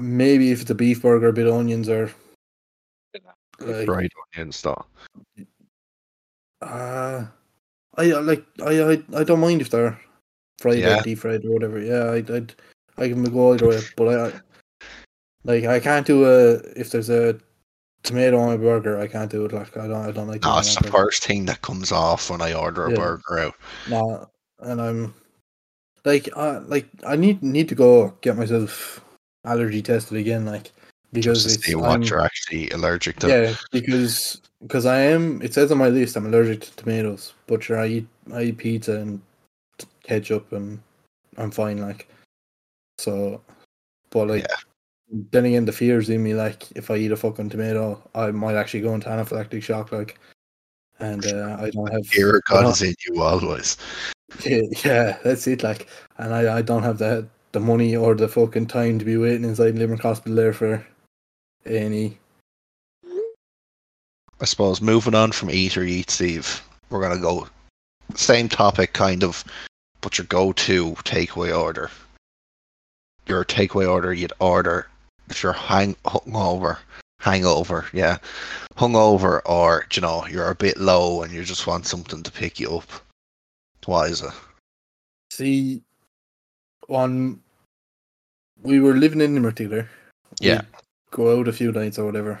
maybe 0.00 0.52
if 0.52 0.60
it's 0.62 0.70
a 0.70 0.74
beef 0.74 1.02
burger, 1.02 1.28
a 1.28 1.32
bit 1.32 1.46
of 1.48 1.54
onions 1.54 1.88
or 1.88 2.12
like 3.58 3.86
Fried 3.86 4.12
onions, 4.36 4.62
though. 4.62 4.84
uh 6.62 7.26
I 7.96 8.12
I 8.12 8.20
like 8.20 8.44
I 8.64 8.92
I, 8.92 9.02
I 9.16 9.24
don't 9.24 9.40
mind 9.40 9.60
if 9.60 9.70
they're 9.70 9.98
fried 10.60 10.78
Yeah. 10.78 11.00
or 11.00 11.02
deep 11.02 11.18
fried 11.18 11.44
or 11.44 11.50
whatever. 11.50 11.80
Yeah, 11.80 12.12
I'd, 12.12 12.30
I'd 12.30 12.54
I 12.96 13.08
can 13.08 13.22
go 13.24 13.54
either 13.54 13.66
way, 13.68 13.80
but 13.96 14.08
I, 14.08 14.26
I 14.28 14.32
like 15.44 15.64
I 15.64 15.80
can't 15.80 16.06
do 16.06 16.24
a 16.26 16.54
if 16.78 16.90
there's 16.90 17.10
a 17.10 17.38
tomato 18.04 18.38
on 18.38 18.52
a 18.54 18.58
burger. 18.58 18.98
I 19.00 19.08
can't 19.08 19.30
do 19.30 19.44
it. 19.46 19.52
Like 19.52 19.76
I 19.76 19.88
don't 19.88 20.06
I 20.06 20.10
don't 20.12 20.28
like. 20.28 20.42
No, 20.42 20.58
it's 20.58 20.74
the 20.76 20.82
burger. 20.82 20.92
first 20.96 21.24
thing 21.24 21.44
that 21.46 21.62
comes 21.62 21.90
off 21.90 22.30
when 22.30 22.40
I 22.42 22.52
order 22.54 22.86
a 22.86 22.90
Yeah. 22.90 22.96
burger 22.96 23.38
out. 23.40 23.54
No, 23.88 24.30
and 24.60 24.80
I'm 24.80 25.14
like 26.04 26.28
I 26.36 26.58
like 26.58 26.88
I 27.06 27.16
need 27.16 27.42
need 27.42 27.68
to 27.68 27.74
go 27.74 28.14
get 28.20 28.36
myself 28.36 29.04
allergy 29.44 29.82
tested 29.82 30.18
again. 30.18 30.44
Like 30.44 30.72
because 31.12 31.44
Just 31.44 31.60
to 31.60 31.66
see 31.70 31.74
what 31.74 31.90
I'm- 31.90 32.02
you're 32.02 32.20
actually 32.20 32.70
allergic 32.70 33.18
to. 33.20 33.28
yeah 33.28 33.54
because 33.72 34.40
because 34.62 34.86
I 34.86 35.00
am. 35.00 35.40
It 35.42 35.54
says 35.54 35.70
on 35.72 35.78
my 35.78 35.88
list 35.88 36.16
I'm 36.16 36.26
allergic 36.26 36.60
to 36.62 36.76
tomatoes, 36.76 37.34
but 37.46 37.62
sure 37.62 37.78
I 37.78 37.86
eat 37.86 38.06
I 38.32 38.42
eat 38.44 38.58
pizza 38.58 38.98
and 38.98 39.20
ketchup 40.02 40.52
and 40.52 40.80
I'm 41.36 41.50
fine. 41.50 41.78
Like 41.78 42.08
so, 42.98 43.40
but 44.10 44.28
like. 44.28 44.42
Yeah. 44.42 44.56
Then 45.30 45.46
again, 45.46 45.64
the 45.64 45.72
fears 45.72 46.10
in 46.10 46.22
me, 46.22 46.34
like 46.34 46.70
if 46.76 46.90
I 46.90 46.96
eat 46.96 47.12
a 47.12 47.16
fucking 47.16 47.48
tomato, 47.48 47.98
I 48.14 48.30
might 48.30 48.56
actually 48.56 48.82
go 48.82 48.92
into 48.92 49.08
anaphylactic 49.08 49.62
shock, 49.62 49.90
like, 49.90 50.20
and 50.98 51.24
uh, 51.24 51.56
I 51.58 51.70
don't 51.70 51.90
have 51.90 52.06
Fear 52.06 52.36
of 52.36 52.42
God 52.44 52.66
is 52.68 52.82
in 52.82 52.94
you 53.06 53.22
always. 53.22 53.78
Yeah, 54.44 55.18
that's 55.22 55.46
it. 55.46 55.62
Like, 55.62 55.88
and 56.18 56.34
I, 56.34 56.58
I 56.58 56.62
don't 56.62 56.82
have 56.82 56.98
the 56.98 57.26
the 57.52 57.60
money 57.60 57.96
or 57.96 58.14
the 58.14 58.28
fucking 58.28 58.66
time 58.66 58.98
to 58.98 59.04
be 59.04 59.16
waiting 59.16 59.44
inside 59.44 59.74
Limerick 59.74 60.02
Hospital 60.02 60.36
there 60.36 60.52
for 60.52 60.86
any. 61.64 62.18
I 64.40 64.44
suppose 64.44 64.80
moving 64.80 65.14
on 65.14 65.32
from 65.32 65.50
eat 65.50 65.76
or 65.76 65.82
eat, 65.82 66.10
Steve, 66.10 66.62
we're 66.90 67.00
gonna 67.00 67.20
go 67.20 67.48
same 68.14 68.48
topic 68.48 68.92
kind 68.92 69.24
of, 69.24 69.44
but 70.00 70.18
your 70.18 70.26
go-to 70.26 70.92
takeaway 71.04 71.58
order. 71.58 71.90
Your 73.26 73.44
takeaway 73.44 73.90
order 73.90 74.12
you'd 74.14 74.32
order 74.40 74.88
if 75.28 75.42
you're 75.42 75.52
hang 75.52 75.94
hungover, 76.04 76.78
hangover, 77.20 77.86
yeah, 77.92 78.18
hungover, 78.76 79.40
or 79.44 79.86
you 79.92 80.02
know 80.02 80.26
you're 80.26 80.50
a 80.50 80.54
bit 80.54 80.78
low 80.78 81.22
and 81.22 81.32
you 81.32 81.44
just 81.44 81.66
want 81.66 81.86
something 81.86 82.22
to 82.22 82.30
pick 82.30 82.60
you 82.60 82.76
up. 82.76 82.88
It? 83.88 84.32
See, 85.30 85.82
on 86.88 87.40
we 88.62 88.80
were 88.80 88.94
living 88.94 89.20
in 89.22 89.34
Limerick 89.34 89.56
together. 89.56 89.88
Yeah. 90.40 90.60
We'd 90.60 90.66
go 91.10 91.40
out 91.40 91.48
a 91.48 91.52
few 91.52 91.72
nights 91.72 91.98
or 91.98 92.04
whatever, 92.04 92.38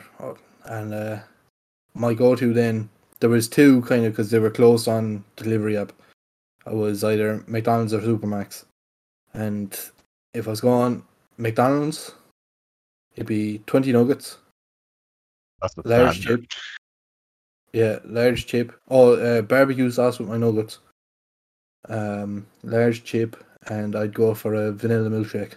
and 0.64 0.92
uh, 0.92 1.18
my 1.94 2.12
go-to 2.12 2.52
then 2.52 2.90
there 3.20 3.30
was 3.30 3.48
two 3.48 3.80
kind 3.82 4.04
of 4.04 4.12
because 4.12 4.30
they 4.30 4.38
were 4.38 4.50
close 4.50 4.86
on 4.86 5.24
delivery 5.36 5.76
up. 5.76 5.92
I 6.66 6.72
was 6.72 7.02
either 7.02 7.42
McDonald's 7.46 7.94
or 7.94 8.00
Supermacs, 8.00 8.66
and 9.32 9.72
if 10.34 10.46
I 10.46 10.50
was 10.50 10.60
going 10.60 11.02
McDonald's, 11.38 12.12
it'd 13.16 13.26
be 13.26 13.62
twenty 13.66 13.92
nuggets, 13.92 14.36
That's 15.62 15.74
the 15.74 15.82
large 15.88 16.20
chip. 16.20 16.44
Yeah, 17.72 18.00
large 18.04 18.46
chip. 18.46 18.72
Oh, 18.90 19.14
uh, 19.14 19.42
barbecue 19.42 19.90
sauce 19.90 20.18
with 20.18 20.28
my 20.28 20.36
nuggets. 20.36 20.78
Um, 21.88 22.46
large 22.62 23.04
chip, 23.04 23.42
and 23.68 23.96
I'd 23.96 24.14
go 24.14 24.34
for 24.34 24.54
a 24.54 24.72
vanilla 24.72 25.08
milkshake. 25.08 25.54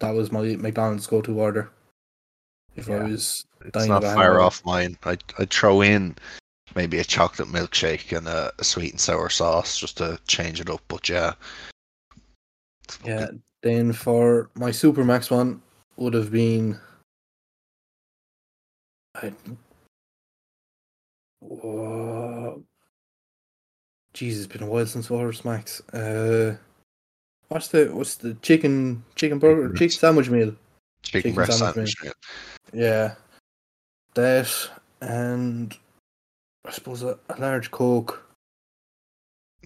That 0.00 0.14
was 0.14 0.30
my 0.30 0.42
McDonald's 0.56 1.06
go-to 1.06 1.38
order. 1.38 1.70
If 2.76 2.88
I 2.88 2.96
Yeah. 2.96 3.08
was 3.08 3.44
It's 3.64 3.86
not 3.86 4.04
far 4.04 4.40
off 4.40 4.64
mine. 4.64 4.96
I'd, 5.04 5.24
I'd 5.38 5.50
throw 5.50 5.80
in 5.80 6.14
maybe 6.76 6.98
a 6.98 7.04
chocolate 7.04 7.48
milkshake 7.48 8.16
and 8.16 8.28
a, 8.28 8.52
a 8.58 8.64
sweet 8.64 8.92
and 8.92 9.00
sour 9.00 9.28
sauce 9.30 9.78
just 9.78 9.96
to 9.98 10.18
change 10.26 10.60
it 10.60 10.70
up. 10.70 10.82
But 10.86 11.08
yeah, 11.08 11.32
Yeah. 13.04 13.28
Then 13.62 13.92
for 13.92 14.50
my 14.54 14.70
Supermacs 14.70 15.30
one 15.30 15.60
would 15.96 16.14
have 16.14 16.30
been. 16.30 16.78
I. 19.16 19.32
Whoa. 21.40 22.62
Jesus, 24.18 24.44
it's 24.46 24.52
been 24.52 24.66
a 24.66 24.70
while 24.70 24.84
since 24.84 25.08
Walrus 25.08 25.44
Max. 25.44 25.80
Uh, 25.94 26.56
what's 27.46 27.68
the 27.68 27.86
what's 27.94 28.16
the 28.16 28.34
chicken 28.42 29.04
chicken 29.14 29.38
burger 29.38 29.72
Chicken 29.74 29.90
sandwich 29.96 30.28
meal? 30.28 30.56
chicken, 31.02 31.30
Chicken 31.30 31.34
breast 31.36 31.58
sandwich, 31.58 31.94
sandwich. 31.96 32.14
Yeah, 32.72 33.14
that 34.14 34.52
and 35.00 35.72
I 36.66 36.72
suppose 36.72 37.04
a, 37.04 37.16
a 37.28 37.40
large 37.40 37.70
coke. 37.70 38.26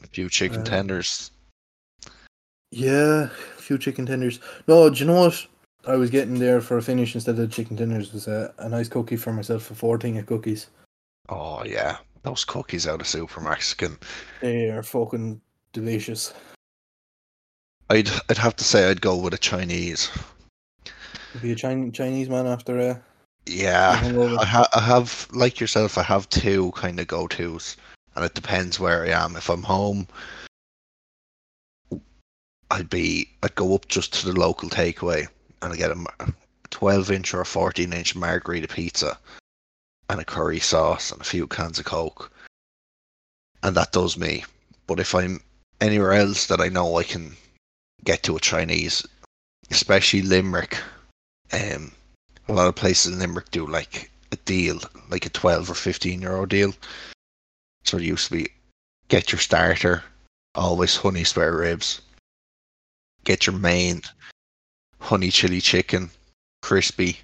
A 0.03 0.07
few 0.09 0.29
chicken 0.29 0.61
Uh, 0.61 0.65
tenders. 0.65 1.31
Yeah, 2.71 3.31
a 3.57 3.61
few 3.63 3.79
chicken 3.79 4.05
tenders. 4.05 4.39
No, 4.69 4.91
do 4.91 4.99
you 4.99 5.07
know 5.07 5.19
what? 5.19 5.47
I 5.87 5.97
was 5.97 6.11
getting 6.11 6.39
there 6.39 6.61
for 6.61 6.77
a 6.77 6.83
finish 6.83 7.15
instead 7.15 7.39
of 7.39 7.51
chicken 7.51 7.79
tenders 7.79 8.13
was 8.13 8.29
a, 8.29 8.53
a 8.59 8.69
nice 8.69 8.91
cookie 8.91 9.17
for 9.17 9.33
myself 9.33 9.63
for 9.63 9.75
fourteen 9.75 10.19
of 10.19 10.27
cookies. 10.27 10.67
Oh 11.31 11.65
yeah, 11.65 11.97
those 12.23 12.45
cookies 12.45 12.87
out 12.87 13.01
of 13.01 13.07
Supermacs 13.07 13.77
can. 13.77 13.99
They 14.41 14.71
are 14.71 14.83
fucking 14.83 15.41
delicious. 15.73 16.33
I'd 17.91 18.11
I'd 18.29 18.39
have 18.39 18.57
to 18.57 18.65
say 18.65 18.89
I'd 18.89 19.01
go 19.01 19.17
with 19.17 19.35
a 19.35 19.39
Chinese. 19.39 20.11
Be 21.41 21.53
a 21.53 21.57
Chinese 21.57 21.93
Chinese 21.93 22.29
man 22.29 22.47
after 22.47 22.79
a. 22.79 23.03
Yeah. 23.47 24.01
I, 24.41 24.45
ha- 24.45 24.69
I 24.73 24.81
have 24.81 25.27
like 25.33 25.59
yourself. 25.59 25.99
I 25.99 26.03
have 26.05 26.29
two 26.29 26.71
kind 26.73 27.01
of 27.01 27.09
go 27.09 27.27
tos, 27.27 27.77
and 28.15 28.25
it 28.25 28.35
depends 28.35 28.79
where 28.79 29.05
I 29.05 29.09
am. 29.09 29.35
If 29.35 29.51
I'm 29.51 29.65
home, 29.65 30.07
I'd 32.71 32.89
be 32.89 33.29
I'd 33.43 33.55
go 33.57 33.75
up 33.75 33.89
just 33.89 34.15
to 34.15 34.33
the 34.33 34.39
local 34.39 34.71
takeaway 34.71 35.27
and 35.61 35.73
I 35.73 35.77
get 35.77 35.91
a 35.91 36.05
12 36.71 37.11
inch 37.11 37.35
or 37.35 37.41
a 37.43 37.47
14 37.47 37.93
inch 37.93 38.17
margarita 38.17 38.69
pizza 38.69 39.19
and 40.09 40.21
a 40.21 40.25
curry 40.25 40.61
sauce 40.61 41.11
and 41.11 41.21
a 41.21 41.25
few 41.25 41.47
cans 41.47 41.79
of 41.79 41.85
coke, 41.85 42.31
and 43.63 43.77
that 43.77 43.93
does 43.93 44.17
me. 44.17 44.45
But 44.87 45.01
if 45.01 45.15
I'm 45.15 45.43
anywhere 45.81 46.13
else 46.13 46.47
that 46.47 46.61
I 46.61 46.69
know 46.69 46.99
I 46.99 47.05
can 47.05 47.37
get 48.05 48.23
to 48.25 48.37
a 48.37 48.41
Chinese, 48.41 49.07
especially 49.71 50.23
Limerick, 50.23 50.77
um, 51.53 51.93
a 52.49 52.53
lot 52.53 52.69
of 52.69 52.75
places 52.75 53.13
in 53.13 53.19
Limerick 53.19 53.51
do 53.51 53.67
like 53.67 54.11
a 54.33 54.37
deal, 54.37 54.81
like 55.09 55.27
a 55.27 55.31
12 55.31 55.71
or 55.71 55.75
15 55.75 56.23
euro 56.23 56.47
deal. 56.47 56.75
So 57.85 57.99
it 57.99 58.05
used 58.05 58.29
to 58.29 58.35
be 58.35 58.49
get 59.09 59.33
your 59.33 59.39
starter, 59.39 60.03
always 60.55 60.97
honey 60.97 61.25
spare 61.25 61.57
ribs, 61.57 62.01
get 63.25 63.47
your 63.47 63.57
main, 63.57 64.03
honey 65.01 65.31
chili 65.31 65.61
chicken, 65.61 66.11
crispy, 66.63 67.21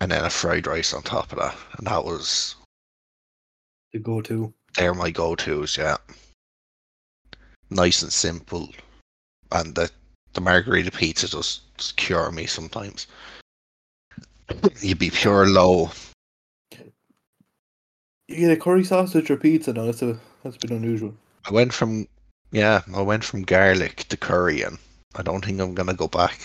and 0.00 0.10
then 0.10 0.24
a 0.24 0.30
fried 0.30 0.66
rice 0.66 0.94
on 0.94 1.02
top 1.02 1.32
of 1.32 1.38
that. 1.38 1.56
And 1.76 1.86
that 1.86 2.04
was, 2.04 2.56
the 3.92 3.98
go 3.98 4.20
to. 4.22 4.52
they're 4.76 4.94
my 4.94 5.10
go 5.10 5.34
tos, 5.34 5.76
yeah. 5.76 5.96
Nice 7.70 8.02
and 8.02 8.12
simple. 8.12 8.68
And 9.52 9.74
the, 9.74 9.90
the 10.32 10.40
margarita 10.40 10.90
pizza 10.90 11.28
does, 11.28 11.60
does 11.76 11.92
cure 11.92 12.30
me 12.30 12.46
sometimes. 12.46 13.06
You'd 14.80 14.98
be 14.98 15.10
pure 15.10 15.46
low. 15.46 15.90
You 18.28 18.36
get 18.36 18.50
a 18.50 18.56
curry 18.56 18.84
sausage 18.84 19.30
or 19.30 19.36
pizza 19.36 19.72
now. 19.72 19.86
That's 19.86 20.02
a 20.02 20.18
that's 20.42 20.56
a 20.56 20.58
bit 20.58 20.70
unusual. 20.70 21.14
I 21.46 21.52
went 21.52 21.72
from 21.72 22.06
yeah, 22.52 22.82
I 22.94 23.02
went 23.02 23.24
from 23.24 23.42
garlic 23.42 24.04
to 24.08 24.16
curry, 24.16 24.62
and 24.62 24.78
I 25.14 25.22
don't 25.22 25.44
think 25.44 25.60
I'm 25.60 25.74
gonna 25.74 25.94
go 25.94 26.08
back. 26.08 26.38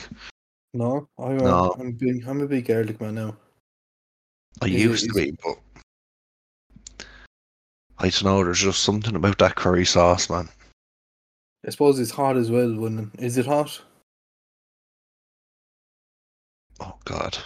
No, 0.73 1.07
I'm 1.19 1.39
a, 1.39 1.43
No. 1.43 1.75
I'm 1.79 1.97
I'm 2.27 2.41
a 2.41 2.47
big 2.47 2.65
garlic 2.67 2.99
man 2.99 3.15
now. 3.15 3.35
I 4.61 4.65
Is 4.67 4.73
it- 4.73 4.79
used 4.79 5.03
to 5.13 5.19
is- 5.19 5.25
be, 5.31 5.37
but 5.43 7.05
I 7.99 8.09
don't 8.09 8.23
know. 8.23 8.43
There's 8.43 8.59
just 8.61 8.83
something 8.83 9.15
about 9.15 9.37
that 9.37 9.55
curry 9.55 9.85
sauce, 9.85 10.29
man. 10.29 10.49
I 11.65 11.69
suppose 11.69 11.99
it's 11.99 12.11
hot 12.11 12.35
as 12.37 12.49
well. 12.51 12.73
When 12.75 13.11
is 13.19 13.37
it 13.37 13.45
hot? 13.45 13.81
Oh 16.79 16.97
God, 17.05 17.37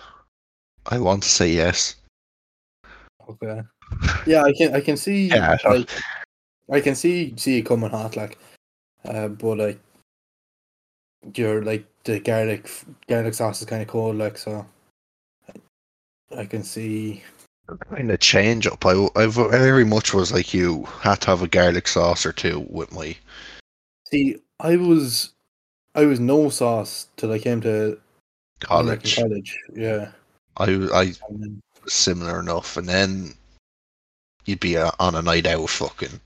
I 0.88 0.98
want 1.00 1.24
to 1.24 1.29
say 1.29 1.50
yes. 1.51 1.96
Okay. 3.29 3.62
Yeah, 4.25 4.43
I 4.43 4.53
can 4.53 4.74
I 4.74 4.79
can 4.81 4.96
see 4.98 5.27
Yeah, 5.36 5.57
I 5.65 5.67
like 5.77 5.89
I 6.72 6.79
can 6.81 6.96
see 6.96 7.34
see 7.38 7.60
it 7.60 7.63
coming 7.65 7.89
hot 7.91 8.15
like, 8.15 8.38
uh, 9.05 9.27
but 9.27 9.57
like, 9.57 9.79
you're 11.36 11.62
like 11.63 11.86
the 12.07 12.19
garlic 12.19 12.69
garlic 13.07 13.33
sauce 13.33 13.61
is 13.61 13.67
kind 13.67 13.81
of 13.81 13.87
cold, 13.87 14.15
like 14.15 14.37
so. 14.37 14.65
I 16.35 16.45
can 16.45 16.63
see. 16.63 17.23
kind 17.89 18.11
of 18.11 18.19
change 18.19 18.65
up. 18.65 18.85
I, 18.85 19.07
I 19.15 19.27
very 19.27 19.85
much 19.85 20.13
was 20.13 20.31
like 20.31 20.53
you 20.53 20.83
had 21.01 21.21
to 21.21 21.27
have 21.27 21.41
a 21.41 21.47
garlic 21.47 21.87
sauce 21.87 22.25
or 22.25 22.33
two 22.33 22.65
with 22.69 22.91
my 22.91 23.15
See, 24.09 24.37
I 24.61 24.77
was, 24.77 25.33
I 25.95 26.05
was 26.05 26.19
no 26.19 26.49
sauce 26.49 27.07
till 27.17 27.31
I 27.33 27.39
came 27.39 27.59
to 27.61 27.99
college. 28.61 29.17
college. 29.17 29.57
Yeah. 29.75 30.11
I 30.57 30.65
I 30.93 31.13
then, 31.29 31.61
similar 31.87 32.39
enough, 32.39 32.77
and 32.77 32.87
then 32.87 33.33
you'd 34.45 34.61
be 34.61 34.77
uh, 34.77 34.91
on 34.99 35.15
a 35.15 35.21
night 35.21 35.45
out, 35.45 35.69
fucking 35.69 36.21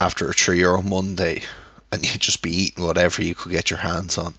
after 0.00 0.28
a 0.28 0.34
three 0.34 0.58
euro 0.58 0.82
Monday, 0.82 1.42
and 1.94 2.04
you'd 2.04 2.20
just 2.20 2.42
be 2.42 2.50
eating 2.50 2.84
whatever 2.84 3.22
you 3.22 3.34
could 3.34 3.52
get 3.52 3.70
your 3.70 3.78
hands 3.78 4.18
on. 4.18 4.34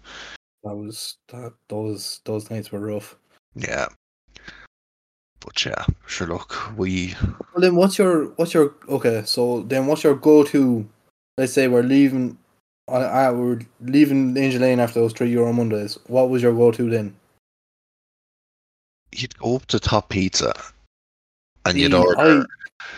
that 0.63 0.75
was 0.75 1.17
that. 1.29 1.53
Those 1.69 2.21
those 2.25 2.49
nights 2.51 2.71
were 2.71 2.79
rough. 2.79 3.15
Yeah. 3.55 3.87
But 5.39 5.65
yeah, 5.65 5.85
sure. 6.07 6.27
Look, 6.27 6.77
we 6.77 7.15
Well, 7.21 7.61
then 7.61 7.75
what's 7.75 7.97
your 7.97 8.25
what's 8.35 8.53
your 8.53 8.75
okay? 8.89 9.23
So 9.25 9.61
then 9.61 9.87
what's 9.87 10.03
your 10.03 10.15
go 10.15 10.43
to? 10.43 10.87
Let's 11.37 11.53
say 11.53 11.67
we're 11.67 11.83
leaving. 11.83 12.37
I, 12.87 12.97
I 12.97 13.31
we're 13.31 13.61
leaving 13.81 14.37
Angel 14.37 14.61
Lane 14.61 14.79
after 14.79 14.99
those 14.99 15.13
three 15.13 15.29
euro 15.29 15.53
Mondays. 15.53 15.97
What 16.07 16.29
was 16.29 16.41
your 16.41 16.53
go 16.53 16.71
to 16.71 16.89
then? 16.89 17.15
you'd 19.19 19.37
go 19.37 19.55
up 19.55 19.65
to 19.67 19.79
Top 19.79 20.09
Pizza, 20.09 20.53
and 21.65 21.77
you'd 21.77 21.91
See, 21.91 21.97
order. 21.97 22.45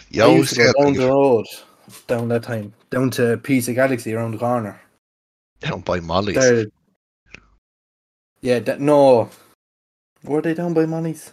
You 0.10 0.24
I, 0.24 0.26
I 0.26 0.28
always 0.28 0.40
used 0.40 0.56
to 0.56 0.74
go 0.74 0.84
down 0.84 0.94
the 0.94 1.08
road 1.08 1.46
down 2.08 2.28
that 2.30 2.44
time 2.44 2.74
down 2.90 3.10
to 3.12 3.38
Pizza 3.38 3.74
Galaxy 3.74 4.14
around 4.14 4.32
the 4.32 4.38
corner. 4.38 4.80
down 5.62 5.82
by 5.82 6.00
Molly's. 6.00 6.36
There. 6.36 6.66
Yeah, 8.42 8.60
that, 8.60 8.80
no. 8.80 9.30
Were 10.24 10.42
they 10.42 10.54
down 10.54 10.74
by 10.74 10.86
Money's? 10.86 11.32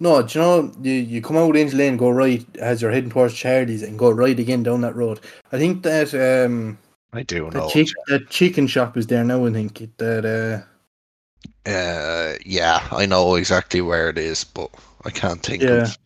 No, 0.00 0.22
do 0.22 0.38
you 0.38 0.44
know 0.44 0.72
you, 0.82 0.92
you 0.92 1.22
come 1.22 1.36
out 1.36 1.56
Angel 1.56 1.78
Lane, 1.78 1.96
go 1.96 2.10
right 2.10 2.44
as 2.58 2.82
you're 2.82 2.90
heading 2.90 3.10
towards 3.10 3.34
Charlie's, 3.34 3.82
and 3.82 3.98
go 3.98 4.10
right 4.10 4.38
again 4.38 4.62
down 4.62 4.80
that 4.82 4.96
road. 4.96 5.20
I 5.52 5.58
think 5.58 5.82
that 5.84 6.12
um 6.14 6.78
I 7.12 7.22
do 7.22 7.48
the 7.50 7.58
know. 7.58 7.68
chick 7.70 7.88
that 8.08 8.28
chicken 8.28 8.66
shop 8.66 8.96
is 8.96 9.06
there 9.06 9.24
now. 9.24 9.44
I 9.46 9.52
think 9.52 9.96
that 9.98 10.24
uh 10.24 11.70
Uh, 11.70 12.34
yeah, 12.44 12.86
I 12.90 13.06
know 13.06 13.36
exactly 13.36 13.80
where 13.80 14.08
it 14.10 14.18
is, 14.18 14.44
but 14.44 14.70
I 15.04 15.10
can't 15.10 15.42
think 15.42 15.62
Yeah. 15.62 15.82
of 15.84 15.98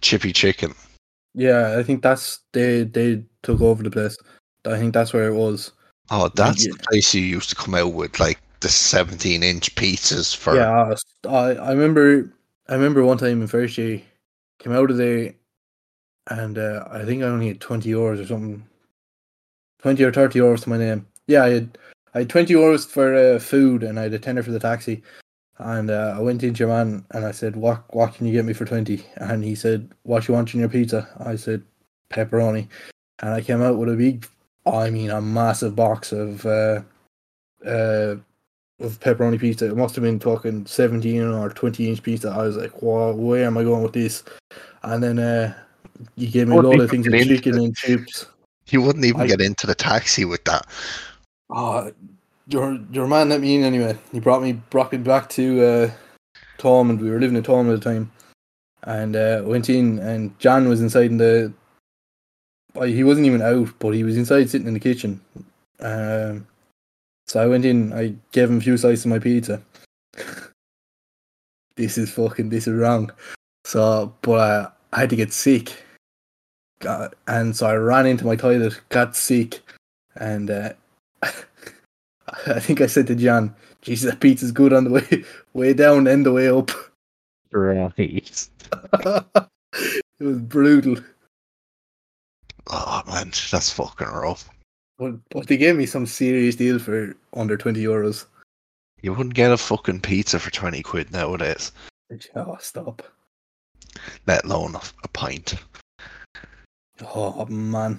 Chippy 0.00 0.32
Chicken. 0.32 0.74
Yeah, 1.34 1.76
I 1.78 1.82
think 1.82 2.02
that's 2.02 2.40
they 2.52 2.84
they 2.84 3.24
took 3.42 3.60
over 3.60 3.82
the 3.82 3.90
place. 3.90 4.16
I 4.64 4.78
think 4.78 4.94
that's 4.94 5.12
where 5.12 5.28
it 5.28 5.34
was. 5.34 5.72
Oh, 6.10 6.28
that's 6.34 6.64
Yeah. 6.66 6.72
the 6.72 6.78
place 6.88 7.14
you 7.14 7.22
used 7.22 7.50
to 7.50 7.56
come 7.56 7.74
out 7.74 7.92
with, 7.94 8.20
like 8.20 8.38
the 8.60 8.68
17 8.68 9.42
inch 9.42 9.74
pizzas 9.74 10.36
for. 10.36 10.54
Yeah, 10.54 10.94
I 11.28 11.54
I 11.54 11.70
remember 11.72 12.32
I 12.68 12.74
remember 12.74 13.04
one 13.04 13.18
time 13.18 13.40
in 13.42 13.46
first 13.48 13.76
year 13.78 14.00
came 14.58 14.72
out 14.72 14.90
of 14.90 14.96
there 14.96 15.34
and 16.30 16.56
uh, 16.58 16.86
I 16.90 17.04
think 17.04 17.22
I 17.22 17.26
only 17.26 17.48
had 17.48 17.60
twenty 17.60 17.90
euros 17.90 18.20
or 18.22 18.26
something. 18.26 18.64
Twenty 19.80 20.04
or 20.04 20.12
thirty 20.12 20.38
euros 20.38 20.62
to 20.62 20.70
my 20.70 20.78
name. 20.78 21.06
Yeah, 21.26 21.44
I 21.44 21.48
had 21.50 21.78
I 22.14 22.18
had 22.20 22.30
twenty 22.30 22.54
euros 22.54 22.86
for 22.86 23.14
uh, 23.14 23.38
food 23.40 23.82
and 23.82 23.98
I 23.98 24.04
had 24.04 24.14
a 24.14 24.18
tenner 24.18 24.42
for 24.44 24.52
the 24.52 24.60
taxi. 24.60 25.02
And 25.58 25.90
uh, 25.90 26.14
I 26.16 26.20
went 26.20 26.42
into 26.42 26.60
your 26.60 26.68
man 26.68 27.04
and 27.10 27.24
I 27.24 27.30
said, 27.30 27.56
"What 27.56 27.84
what 27.94 28.14
can 28.14 28.26
you 28.26 28.32
get 28.32 28.44
me 28.44 28.52
for 28.52 28.64
20? 28.64 29.04
And 29.16 29.44
he 29.44 29.54
said, 29.54 29.90
"What 30.02 30.26
you 30.26 30.34
want 30.34 30.52
in 30.54 30.60
your 30.60 30.68
pizza?" 30.68 31.08
I 31.24 31.36
said, 31.36 31.62
"Pepperoni." 32.10 32.68
And 33.20 33.30
I 33.34 33.40
came 33.40 33.62
out 33.62 33.78
with 33.78 33.88
a 33.88 33.96
big, 33.96 34.26
I 34.66 34.90
mean, 34.90 35.10
a 35.10 35.20
massive 35.20 35.76
box 35.76 36.10
of 36.10 36.44
uh, 36.46 36.82
uh, 37.64 38.16
of 38.80 38.98
pepperoni 39.00 39.38
pizza. 39.38 39.66
It 39.66 39.76
must 39.76 39.94
have 39.94 40.02
been 40.02 40.18
talking 40.18 40.66
17 40.66 41.22
or 41.22 41.50
20 41.50 41.88
inch 41.88 42.02
pizza. 42.02 42.30
I 42.30 42.42
was 42.42 42.56
like, 42.56 42.82
wow, 42.82 43.12
where 43.12 43.44
am 43.44 43.56
I 43.56 43.62
going 43.62 43.82
with 43.82 43.92
this? 43.92 44.24
And 44.82 45.02
then 45.02 45.18
uh, 45.18 45.54
you 46.16 46.28
gave 46.28 46.48
me 46.48 46.56
a 46.56 46.62
did 46.62 46.80
of 46.80 46.90
things 46.90 47.06
you 47.06 47.12
with 47.12 47.20
get 47.20 47.30
into 47.30 47.42
chicken 47.42 47.58
and 47.58 47.76
chips. 47.76 48.26
You 48.68 48.82
wouldn't 48.82 49.04
even 49.04 49.20
I- 49.20 49.26
get 49.26 49.40
into 49.40 49.66
the 49.66 49.74
taxi 49.74 50.24
with 50.24 50.44
that. 50.44 50.66
Oh, 51.50 51.92
your 52.48 52.78
your 52.90 53.06
man 53.06 53.28
let 53.28 53.40
me 53.40 53.56
in 53.56 53.64
anyway. 53.64 53.96
He 54.10 54.20
brought 54.20 54.42
me 54.42 54.52
brought 54.52 54.92
me 54.92 54.98
back 54.98 55.28
to 55.30 55.64
uh, 55.64 55.90
Thomond. 56.58 57.00
We 57.00 57.10
were 57.10 57.20
living 57.20 57.36
in 57.36 57.42
Thomond 57.42 57.72
at 57.72 57.82
the 57.82 57.90
time, 57.90 58.12
and 58.82 59.16
uh, 59.16 59.42
went 59.44 59.68
in, 59.68 59.98
and 59.98 60.38
John 60.38 60.68
was 60.68 60.80
inside 60.80 61.10
in 61.10 61.18
the. 61.18 61.52
He 62.84 63.04
wasn't 63.04 63.26
even 63.26 63.42
out, 63.42 63.68
but 63.78 63.90
he 63.90 64.02
was 64.02 64.16
inside 64.16 64.48
sitting 64.48 64.66
in 64.66 64.74
the 64.74 64.80
kitchen. 64.80 65.20
Um, 65.80 66.46
so 67.26 67.42
I 67.42 67.46
went 67.46 67.64
in. 67.64 67.92
I 67.92 68.14
gave 68.32 68.48
him 68.48 68.58
a 68.58 68.62
few 68.62 68.76
slices 68.76 69.04
of 69.04 69.10
my 69.10 69.18
pizza. 69.18 69.62
this 71.76 71.98
is 71.98 72.10
fucking. 72.10 72.48
This 72.48 72.66
is 72.66 72.74
wrong. 72.74 73.10
So, 73.64 74.14
but 74.22 74.76
I 74.92 75.00
had 75.00 75.10
to 75.10 75.16
get 75.16 75.32
sick. 75.32 75.84
Got, 76.80 77.14
and 77.28 77.54
so 77.56 77.66
I 77.66 77.74
ran 77.76 78.06
into 78.06 78.26
my 78.26 78.34
toilet, 78.34 78.80
got 78.88 79.14
sick, 79.14 79.60
and 80.16 80.50
uh, 80.50 80.72
I 82.46 82.60
think 82.60 82.80
I 82.80 82.86
said 82.86 83.06
to 83.08 83.14
John, 83.14 83.54
Jesus, 83.80 84.10
that 84.10 84.20
pizza's 84.20 84.52
good 84.52 84.72
on 84.72 84.84
the 84.84 84.90
way 84.90 85.24
way 85.52 85.72
down 85.72 86.06
and 86.06 86.24
the 86.24 86.32
way 86.32 86.48
up. 86.48 86.70
Right. 87.50 87.92
it 87.98 88.48
was 90.20 90.38
brutal. 90.38 90.96
Oh, 92.70 93.02
man, 93.06 93.32
that's 93.50 93.72
fucking 93.72 94.06
rough. 94.06 94.48
But, 94.98 95.14
but 95.30 95.48
they 95.48 95.56
gave 95.56 95.76
me 95.76 95.84
some 95.84 96.06
serious 96.06 96.56
deal 96.56 96.78
for 96.78 97.14
under 97.34 97.56
20 97.56 97.82
euros. 97.82 98.26
You 99.02 99.12
wouldn't 99.12 99.34
get 99.34 99.50
a 99.50 99.56
fucking 99.56 100.00
pizza 100.00 100.38
for 100.38 100.50
20 100.50 100.82
quid 100.82 101.10
nowadays, 101.10 101.72
Oh, 102.36 102.56
stop. 102.60 103.02
let 104.26 104.44
alone 104.44 104.76
a, 104.76 104.80
a 105.02 105.08
pint. 105.08 105.56
Oh, 107.02 107.44
man. 107.46 107.98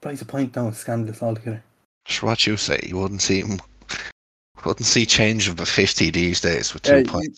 Price 0.00 0.22
a 0.22 0.24
pint 0.24 0.54
now, 0.54 0.70
scandalous 0.70 1.22
altogether. 1.22 1.62
Just 2.06 2.22
what 2.22 2.46
you 2.46 2.56
say, 2.56 2.80
you 2.86 2.96
wouldn't 2.98 3.22
see 3.22 3.40
him. 3.42 3.60
Wouldn't 4.66 4.84
see 4.86 5.06
change 5.06 5.48
of 5.48 5.58
a 5.58 5.64
50 5.64 6.10
these 6.10 6.38
days 6.42 6.74
with 6.74 6.82
two 6.82 6.96
Yeah, 6.96 7.20
you- 7.22 7.34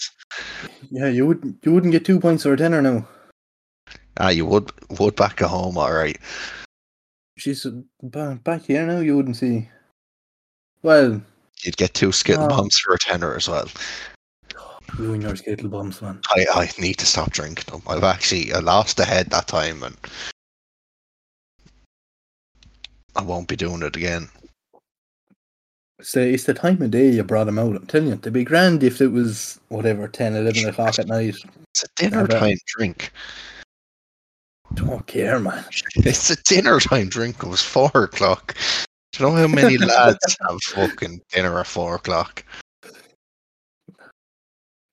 Yeah, 0.90 1.06
you 1.08 1.24
wouldn't 1.26 1.56
you 1.64 1.72
wouldn't 1.72 1.92
get 1.92 2.04
two 2.04 2.18
points 2.18 2.42
for 2.42 2.52
a 2.52 2.56
tenner 2.56 2.82
now. 2.82 3.06
Ah, 4.18 4.30
you 4.30 4.44
would 4.44 4.72
would 4.98 5.14
back 5.14 5.40
at 5.40 5.48
home, 5.48 5.76
alright. 5.78 6.18
She's 7.38 7.64
back 8.02 8.62
here 8.62 8.84
now. 8.86 8.98
You 8.98 9.16
wouldn't 9.16 9.36
see. 9.36 9.68
Well, 10.82 11.22
You'd 11.62 11.76
get 11.76 11.94
two 11.94 12.10
skittle 12.10 12.46
Oh. 12.46 12.48
bombs 12.48 12.76
for 12.78 12.92
a 12.94 12.98
tenner 12.98 13.36
as 13.36 13.48
well. 13.48 13.68
you 14.98 15.12
and 15.14 15.22
your 15.22 15.36
skittle 15.36 15.68
bombs, 15.68 16.02
man. 16.02 16.20
I, 16.30 16.44
I 16.52 16.70
need 16.80 16.98
to 16.98 17.06
stop 17.06 17.30
drinking 17.30 17.70
them. 17.70 17.82
I've 17.86 18.02
actually 18.02 18.52
I 18.52 18.58
lost 18.58 18.96
the 18.96 19.04
head 19.04 19.30
that 19.30 19.46
time 19.46 19.84
and 19.84 19.96
I 23.14 23.22
won't 23.22 23.46
be 23.46 23.54
doing 23.56 23.82
it 23.82 23.94
again. 23.94 24.28
The, 26.12 26.32
it's 26.34 26.44
the 26.44 26.54
time 26.54 26.82
of 26.82 26.90
day 26.90 27.10
you 27.10 27.22
brought 27.22 27.44
them 27.44 27.58
out. 27.58 27.76
I'm 27.76 27.86
telling 27.86 28.08
you, 28.08 28.16
they'd 28.16 28.32
be 28.32 28.44
grand 28.44 28.82
if 28.82 29.00
it 29.00 29.08
was 29.08 29.60
whatever 29.68 30.08
10, 30.08 30.34
11 30.34 30.68
o'clock 30.68 30.98
at 30.98 31.06
night. 31.06 31.36
It's 31.70 31.84
a 31.84 31.88
dinner 31.96 32.26
time 32.26 32.58
drink. 32.66 33.12
Don't 34.74 35.06
care, 35.06 35.38
man. 35.38 35.64
It's 35.96 36.30
a 36.30 36.36
dinner 36.42 36.80
time 36.80 37.08
drink. 37.08 37.36
It 37.42 37.46
was 37.46 37.62
four 37.62 37.90
o'clock. 37.94 38.56
Do 39.12 39.24
you 39.24 39.30
know 39.30 39.36
how 39.36 39.46
many 39.46 39.78
lads 39.78 40.36
have 40.40 40.62
fucking 40.62 41.20
dinner 41.30 41.58
at 41.60 41.66
four 41.66 41.96
o'clock? 41.96 42.44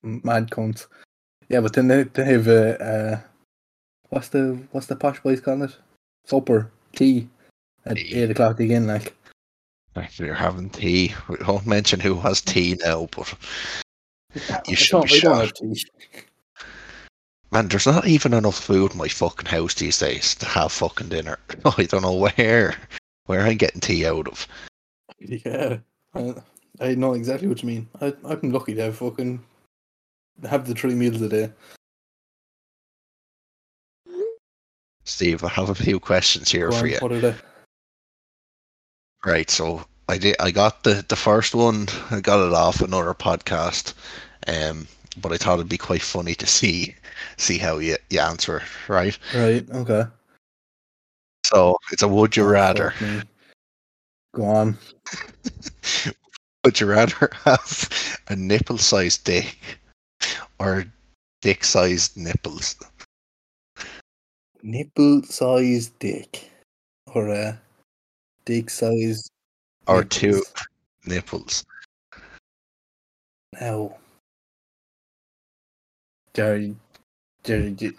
Mad 0.04 0.50
cunts. 0.50 0.88
Yeah, 1.50 1.62
but 1.62 1.74
then 1.74 1.88
they, 1.88 2.04
they 2.04 2.26
have 2.26 2.48
uh, 2.48 2.84
uh, 2.84 3.20
what's 4.10 4.30
the 4.30 4.62
what's 4.72 4.88
the 4.88 4.96
posh 4.96 5.20
boys 5.22 5.42
call 5.42 5.64
it? 5.64 5.76
Supper 6.26 6.72
tea 6.94 7.28
at 7.86 7.98
Tea. 7.98 8.14
eight 8.16 8.32
o'clock 8.32 8.60
again. 8.60 8.88
Like 8.88 9.16
You're 10.14 10.34
having 10.34 10.70
tea. 10.70 11.14
We 11.28 11.38
won't 11.48 11.66
mention 11.68 12.00
who 12.00 12.16
has 12.20 12.42
tea 12.42 12.78
now, 12.84 13.08
but 13.16 13.34
You 14.68 14.76
should 14.76 15.04
be 15.04 15.16
I 15.16 15.20
don't 15.20 15.20
shot. 15.20 15.42
have 15.42 15.54
tea. 15.54 15.84
man, 17.52 17.68
there's 17.68 17.86
not 17.88 18.08
even 18.08 18.34
enough 18.34 18.60
food 18.60 18.92
in 18.92 18.98
my 18.98 19.08
fucking 19.08 19.48
house 19.48 19.74
these 19.76 19.98
days 20.00 20.36
to 20.36 20.46
have 20.46 20.72
fucking 20.72 21.10
dinner. 21.10 21.38
I 21.78 21.84
don't 21.86 22.02
know 22.04 22.14
where 22.16 22.76
where 23.26 23.42
I'm 23.42 23.58
getting 23.58 23.82
tea 23.82 24.06
out 24.06 24.28
of. 24.28 24.48
Yeah, 25.20 25.78
I, 26.14 26.34
I 26.80 26.96
know 26.96 27.14
exactly 27.14 27.48
what 27.48 27.62
you 27.64 27.68
mean. 27.68 27.90
I 28.02 28.14
I'm 28.24 28.52
lucky 28.52 28.76
to 28.76 28.82
have 28.84 28.98
fucking 28.98 29.44
have 30.48 30.66
the 30.68 30.74
three 30.76 30.96
meals 30.96 31.22
a 31.22 31.30
day. 31.30 31.52
Steve, 35.04 35.44
I 35.44 35.50
have 35.50 35.70
a 35.70 35.76
few 35.76 36.00
questions 36.00 36.52
here 36.52 36.70
Go 36.70 36.76
for 36.78 36.86
on, 36.86 36.90
you. 36.92 36.98
What 37.00 37.12
are 37.12 37.20
they? 37.20 37.36
Right, 39.26 39.50
so 39.50 39.84
I 40.10 40.18
did. 40.18 40.36
I 40.40 40.50
got 40.50 40.84
the 40.84 41.06
the 41.08 41.16
first 41.16 41.54
one. 41.54 41.88
I 42.10 42.20
got 42.20 42.46
it 42.46 42.54
off 42.54 42.82
another 42.82 43.14
podcast, 43.14 43.94
um, 44.48 44.88
but 45.22 45.32
I 45.32 45.38
thought 45.38 45.60
it'd 45.60 45.70
be 45.70 45.78
quite 45.78 46.02
funny 46.02 46.34
to 46.34 46.48
see 46.48 46.96
see 47.38 47.60
how 47.60 47.78
you 47.78 47.96
you 48.10 48.20
answer 48.20 48.58
it. 48.58 48.90
Right. 48.90 49.18
Right. 49.36 49.70
Okay. 49.70 50.06
So 51.46 51.78
it's 51.92 52.02
a 52.02 52.08
would 52.08 52.36
you 52.36 52.44
Oh, 52.44 52.48
rather. 52.48 52.94
Go 54.34 54.46
on. 54.46 54.78
Would 56.66 56.82
you 56.82 56.88
rather 56.88 57.30
have 57.46 58.20
a 58.28 58.36
nipple-sized 58.36 59.24
dick 59.24 59.58
or 60.60 60.84
dick-sized 61.42 62.18
nipples? 62.18 62.76
Nipple 64.62 65.24
sized 65.24 65.98
dick. 66.00 66.52
Or 67.16 67.30
a 67.30 67.62
dick 68.44 68.70
sized 69.90 70.06
Or 70.06 70.08
two 70.08 70.44
nipples? 71.06 71.66
Now. 73.60 73.96
Jerry 76.34 76.76
Jerry 77.44 77.76
you- 77.80 77.98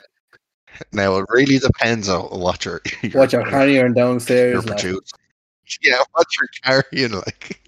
Now 0.93 1.17
it 1.19 1.27
really 1.29 1.59
depends 1.59 2.09
on 2.09 2.27
what 2.41 2.65
you're, 2.65 2.81
you're 3.03 3.13
what 3.13 3.33
you're 3.33 3.45
carrying 3.45 3.75
you're 3.77 3.89
downstairs 3.89 4.65
like. 4.67 4.85
Yeah, 5.83 6.03
what 6.13 6.27
you're 6.39 6.49
carrying, 6.63 7.13
like 7.13 7.61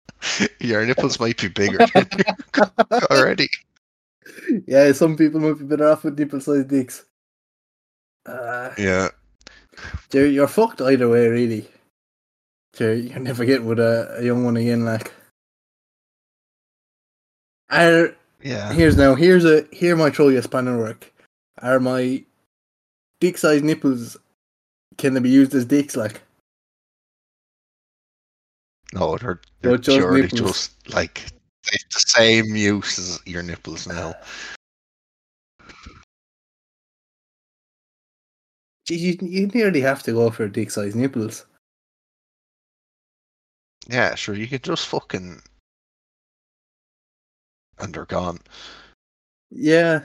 your 0.60 0.86
nipples 0.86 1.18
might 1.20 1.40
be 1.40 1.48
bigger 1.48 1.78
already. 3.10 3.48
yeah, 4.66 4.92
some 4.92 5.16
people 5.16 5.40
might 5.40 5.58
be 5.58 5.64
better 5.64 5.88
off 5.88 6.04
with 6.04 6.18
nipple 6.18 6.40
sized 6.40 6.68
dicks. 6.68 7.04
Uh 8.24 8.70
Yeah, 8.78 9.08
Jerry, 10.10 10.30
you're 10.30 10.48
fucked 10.48 10.80
either 10.80 11.08
way, 11.08 11.26
really. 11.28 11.68
Jerry, 12.74 13.08
you're 13.08 13.20
never 13.20 13.44
getting 13.44 13.66
with 13.66 13.78
a, 13.78 14.16
a 14.18 14.24
young 14.24 14.44
one 14.44 14.56
again, 14.56 14.84
like. 14.84 15.12
Are 17.70 18.14
yeah. 18.42 18.72
here's 18.72 18.96
now 18.96 19.14
here's 19.14 19.44
a 19.44 19.66
here 19.72 19.96
might 19.96 20.14
throw 20.14 20.28
you 20.28 20.38
a 20.38 20.42
spanner 20.42 20.76
work. 20.76 21.12
Are 21.62 21.80
my 21.80 22.22
dick 23.20 23.38
sized 23.38 23.64
nipples 23.64 24.16
can 24.98 25.14
they 25.14 25.20
be 25.20 25.30
used 25.30 25.54
as 25.54 25.64
dicks 25.64 25.96
like? 25.96 26.20
No, 28.92 29.16
they're, 29.16 29.40
they're 29.60 29.78
just 29.78 29.98
purely 29.98 30.28
just 30.28 30.88
like 30.92 31.22
the 31.62 31.78
same 31.90 32.54
use 32.54 32.98
as 32.98 33.20
your 33.26 33.42
nipples 33.42 33.86
now. 33.86 34.14
You, 38.88 39.16
you 39.20 39.46
nearly 39.48 39.80
have 39.80 40.02
to 40.02 40.12
go 40.12 40.30
for 40.30 40.46
dick 40.46 40.70
sized 40.70 40.94
nipples. 40.94 41.46
Yeah, 43.88 44.14
sure. 44.14 44.34
You 44.34 44.46
could 44.46 44.62
just 44.62 44.86
fucking 44.86 45.40
and 47.78 47.92
they're 47.92 48.06
gone, 48.06 48.38
Yeah. 49.50 50.04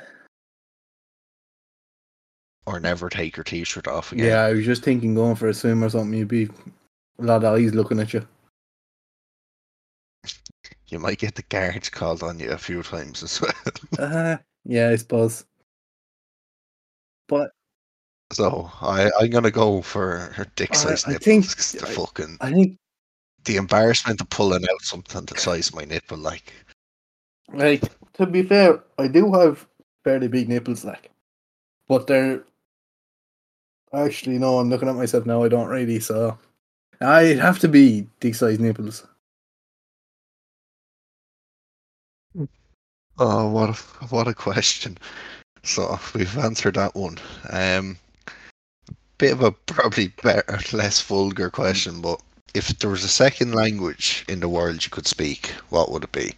or 2.66 2.80
never 2.80 3.10
take 3.10 3.38
your 3.38 3.44
t-shirt 3.44 3.88
off 3.88 4.12
again. 4.12 4.26
Yeah, 4.28 4.42
I 4.42 4.54
was 4.54 4.66
just 4.66 4.84
thinking 4.84 5.14
going 5.16 5.36
for 5.36 5.48
a 5.50 5.54
swim 5.54 5.84
or 5.84 5.90
something, 5.90 6.18
you'd 6.18 6.28
be 6.28 6.46
a 7.20 7.24
lot 7.24 7.44
of 7.44 7.54
eyes 7.54 7.74
looking 7.74 8.00
at 8.00 8.14
you. 8.14 8.28
You 10.92 10.98
might 10.98 11.20
get 11.20 11.36
the 11.36 11.44
guards 11.44 11.88
called 11.88 12.24
on 12.24 12.40
you 12.40 12.50
a 12.50 12.58
few 12.58 12.82
times 12.82 13.22
as 13.22 13.40
well. 13.40 13.54
Uh, 14.00 14.38
yeah, 14.66 14.90
I 14.90 14.96
suppose. 14.96 15.46
But 17.28 17.52
So 18.34 18.72
I 18.82 19.12
I'm 19.20 19.30
gonna 19.30 19.52
go 19.52 19.84
for 19.84 20.32
her 20.34 20.48
dick 20.56 20.74
sized 20.74 21.08
I 21.08 21.12
nipples. 21.14 21.54
think- 21.54 21.84
I- 21.84 21.94
fucking 21.94 22.38
I 22.42 22.52
think 22.52 22.78
the 23.46 23.56
embarrassment 23.58 24.22
of 24.22 24.30
pulling 24.30 24.64
out 24.70 24.82
something 24.82 25.26
the 25.26 25.38
size 25.38 25.70
of 25.70 25.76
my 25.76 25.86
nipple, 25.86 26.18
like 26.18 26.54
Like, 27.54 27.84
to 28.14 28.26
be 28.26 28.44
fair, 28.44 28.84
I 28.98 29.08
do 29.08 29.34
have 29.34 29.66
fairly 30.04 30.28
big 30.28 30.50
nipples, 30.50 30.86
like, 30.86 31.10
but 31.88 32.08
they're 32.08 32.44
actually 33.94 34.38
no. 34.38 34.60
I'm 34.60 34.70
looking 34.70 34.90
at 34.90 34.96
myself 34.96 35.26
now. 35.26 35.44
I 35.44 35.50
don't 35.50 35.68
really, 35.68 36.00
so 36.00 36.38
I'd 37.02 37.40
have 37.40 37.60
to 37.60 37.68
be 37.68 38.08
dick 38.20 38.36
sized 38.36 38.62
nipples. 38.62 39.06
Oh, 43.18 43.50
what 43.50 43.70
a 43.70 43.74
what 44.08 44.28
a 44.28 44.34
question! 44.34 44.98
So 45.64 46.00
we've 46.14 46.38
answered 46.38 46.76
that 46.76 46.96
one. 46.96 47.18
Um, 47.50 47.98
bit 49.18 49.34
of 49.34 49.42
a 49.42 49.52
probably 49.52 50.10
better, 50.24 50.60
less 50.72 51.02
vulgar 51.02 51.50
question, 51.50 52.00
but 52.02 52.22
if 52.54 52.80
there 52.80 52.90
was 52.90 53.04
a 53.04 53.10
second 53.10 53.54
language 53.54 54.26
in 54.28 54.40
the 54.40 54.50
world 54.50 54.84
you 54.84 54.92
could 54.92 55.08
speak, 55.08 55.54
what 55.70 55.92
would 55.92 56.04
it 56.04 56.12
be? 56.12 56.34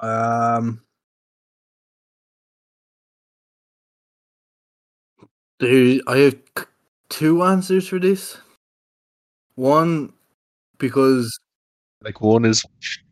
Um, 0.00 0.80
there, 5.58 6.00
I 6.06 6.18
have 6.18 6.36
two 7.08 7.42
answers 7.42 7.88
for 7.88 7.98
this. 7.98 8.38
One, 9.54 10.12
because 10.78 11.38
Like 12.02 12.20
one 12.20 12.44
is 12.44 12.62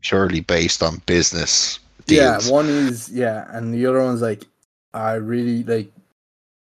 purely 0.02 0.40
based 0.40 0.82
on 0.82 1.00
business 1.06 1.78
deals. 2.06 2.46
Yeah, 2.46 2.52
one 2.52 2.68
is 2.68 3.08
yeah, 3.10 3.46
and 3.50 3.72
the 3.72 3.86
other 3.86 4.02
one's 4.02 4.20
like 4.20 4.44
I 4.92 5.14
really 5.14 5.64
like 5.64 5.90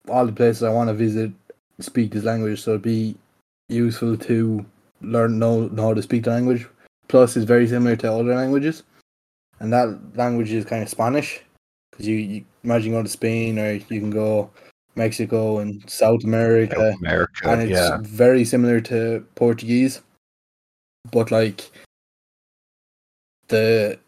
all 0.10 0.26
the 0.26 0.32
places 0.32 0.64
I 0.64 0.70
want 0.70 0.90
to 0.90 0.94
visit 0.94 1.32
speak 1.80 2.12
this 2.12 2.26
language, 2.26 2.62
so 2.62 2.72
it'd 2.72 2.82
be 2.82 3.16
useful 3.70 4.18
to 4.18 4.66
learn 5.02 5.40
know 5.40 5.68
know 5.68 5.84
how 5.84 5.94
to 5.94 6.02
speak 6.02 6.24
the 6.24 6.32
language. 6.32 6.68
Plus, 7.08 7.36
it's 7.36 7.46
very 7.46 7.68
similar 7.68 7.96
to 7.98 8.12
other 8.12 8.36
languages, 8.36 8.84
and 9.60 9.74
that 9.74 10.00
language 10.16 10.52
is 10.52 10.66
kind 10.66 10.84
of 10.84 10.90
Spanish. 10.90 11.42
Because 11.92 12.08
you, 12.08 12.16
you 12.16 12.46
imagine 12.64 12.92
going 12.92 13.04
to 13.04 13.10
Spain 13.10 13.60
or 13.60 13.74
you 13.74 14.00
can 14.00 14.12
go 14.12 14.50
Mexico 14.96 15.60
and 15.60 15.88
South 15.90 16.24
America 16.24 16.76
South 16.76 17.00
America, 17.00 17.50
and 17.50 17.62
it's 17.62 17.72
yeah. 17.72 17.98
very 18.02 18.46
similar 18.46 18.80
to 18.82 19.26
Portuguese, 19.36 20.02
but 21.12 21.32
like 21.32 21.72
the 23.48 24.00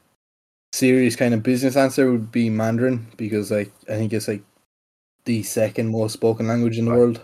serious 0.74 1.16
kind 1.16 1.34
of 1.34 1.44
business 1.44 1.76
answer 1.76 2.12
would 2.12 2.32
be 2.32 2.50
Mandarin 2.50 3.08
because 3.18 3.52
like 3.52 3.72
I 3.90 3.96
think 3.96 4.14
it's 4.14 4.28
like 4.28 4.44
the 5.26 5.44
second 5.44 5.90
most 5.90 6.14
spoken 6.14 6.48
language 6.48 6.78
in 6.78 6.86
the 6.86 6.92
world. 6.92 7.22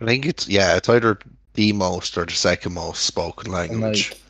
I 0.00 0.04
think 0.04 0.26
it's 0.26 0.48
yeah, 0.48 0.76
it's 0.76 0.88
either 0.88 1.18
the 1.54 1.72
most 1.72 2.16
or 2.16 2.24
the 2.24 2.32
second 2.32 2.74
most 2.74 3.04
spoken 3.04 3.50
language. 3.50 4.10
like 4.10 4.20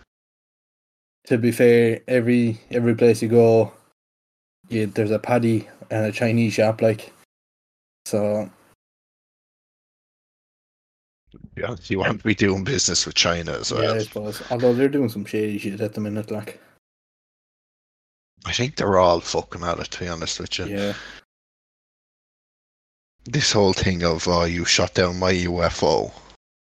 to 1.26 1.38
be 1.38 1.52
fair, 1.52 2.00
every 2.09 2.61
every 2.70 2.94
place 2.94 3.22
you 3.22 3.28
go, 3.28 3.72
yeah, 4.68 4.87
there's 4.87 5.11
a 5.11 5.18
paddy 5.18 5.68
and 5.90 6.06
a 6.06 6.12
Chinese 6.12 6.54
shop 6.54 6.83
like. 6.83 7.12
So 8.06 8.50
yeah, 11.56 11.76
you 11.85 11.98
want 11.98 12.18
to 12.18 12.26
be 12.26 12.35
doing 12.35 12.64
business 12.64 13.06
with 13.06 13.14
China 13.14 13.52
as 13.52 13.72
well. 13.72 13.83
yeah, 13.83 13.92
I 13.92 13.98
suppose. 13.98 14.42
Although 14.50 14.72
they're 14.74 14.88
doing 14.88 15.09
some 15.09 15.24
shady 15.24 15.59
shit 15.59 15.80
at 15.80 15.94
the 15.94 16.00
minute, 16.00 16.30
like 16.30 16.61
I 18.46 18.52
think 18.52 18.76
they're 18.76 18.98
all 18.98 19.20
fucking 19.20 19.62
at 19.62 19.78
it. 19.78 19.90
To 19.90 20.00
be 20.00 20.09
honest 20.09 20.40
with 20.40 20.59
you, 20.59 20.66
yeah, 20.66 20.94
this 23.24 23.52
whole 23.52 23.72
thing 23.72 24.02
of 24.02 24.26
oh, 24.26 24.44
you 24.44 24.64
shot 24.64 24.94
down 24.94 25.18
my 25.18 25.33
UFO, 25.33 26.12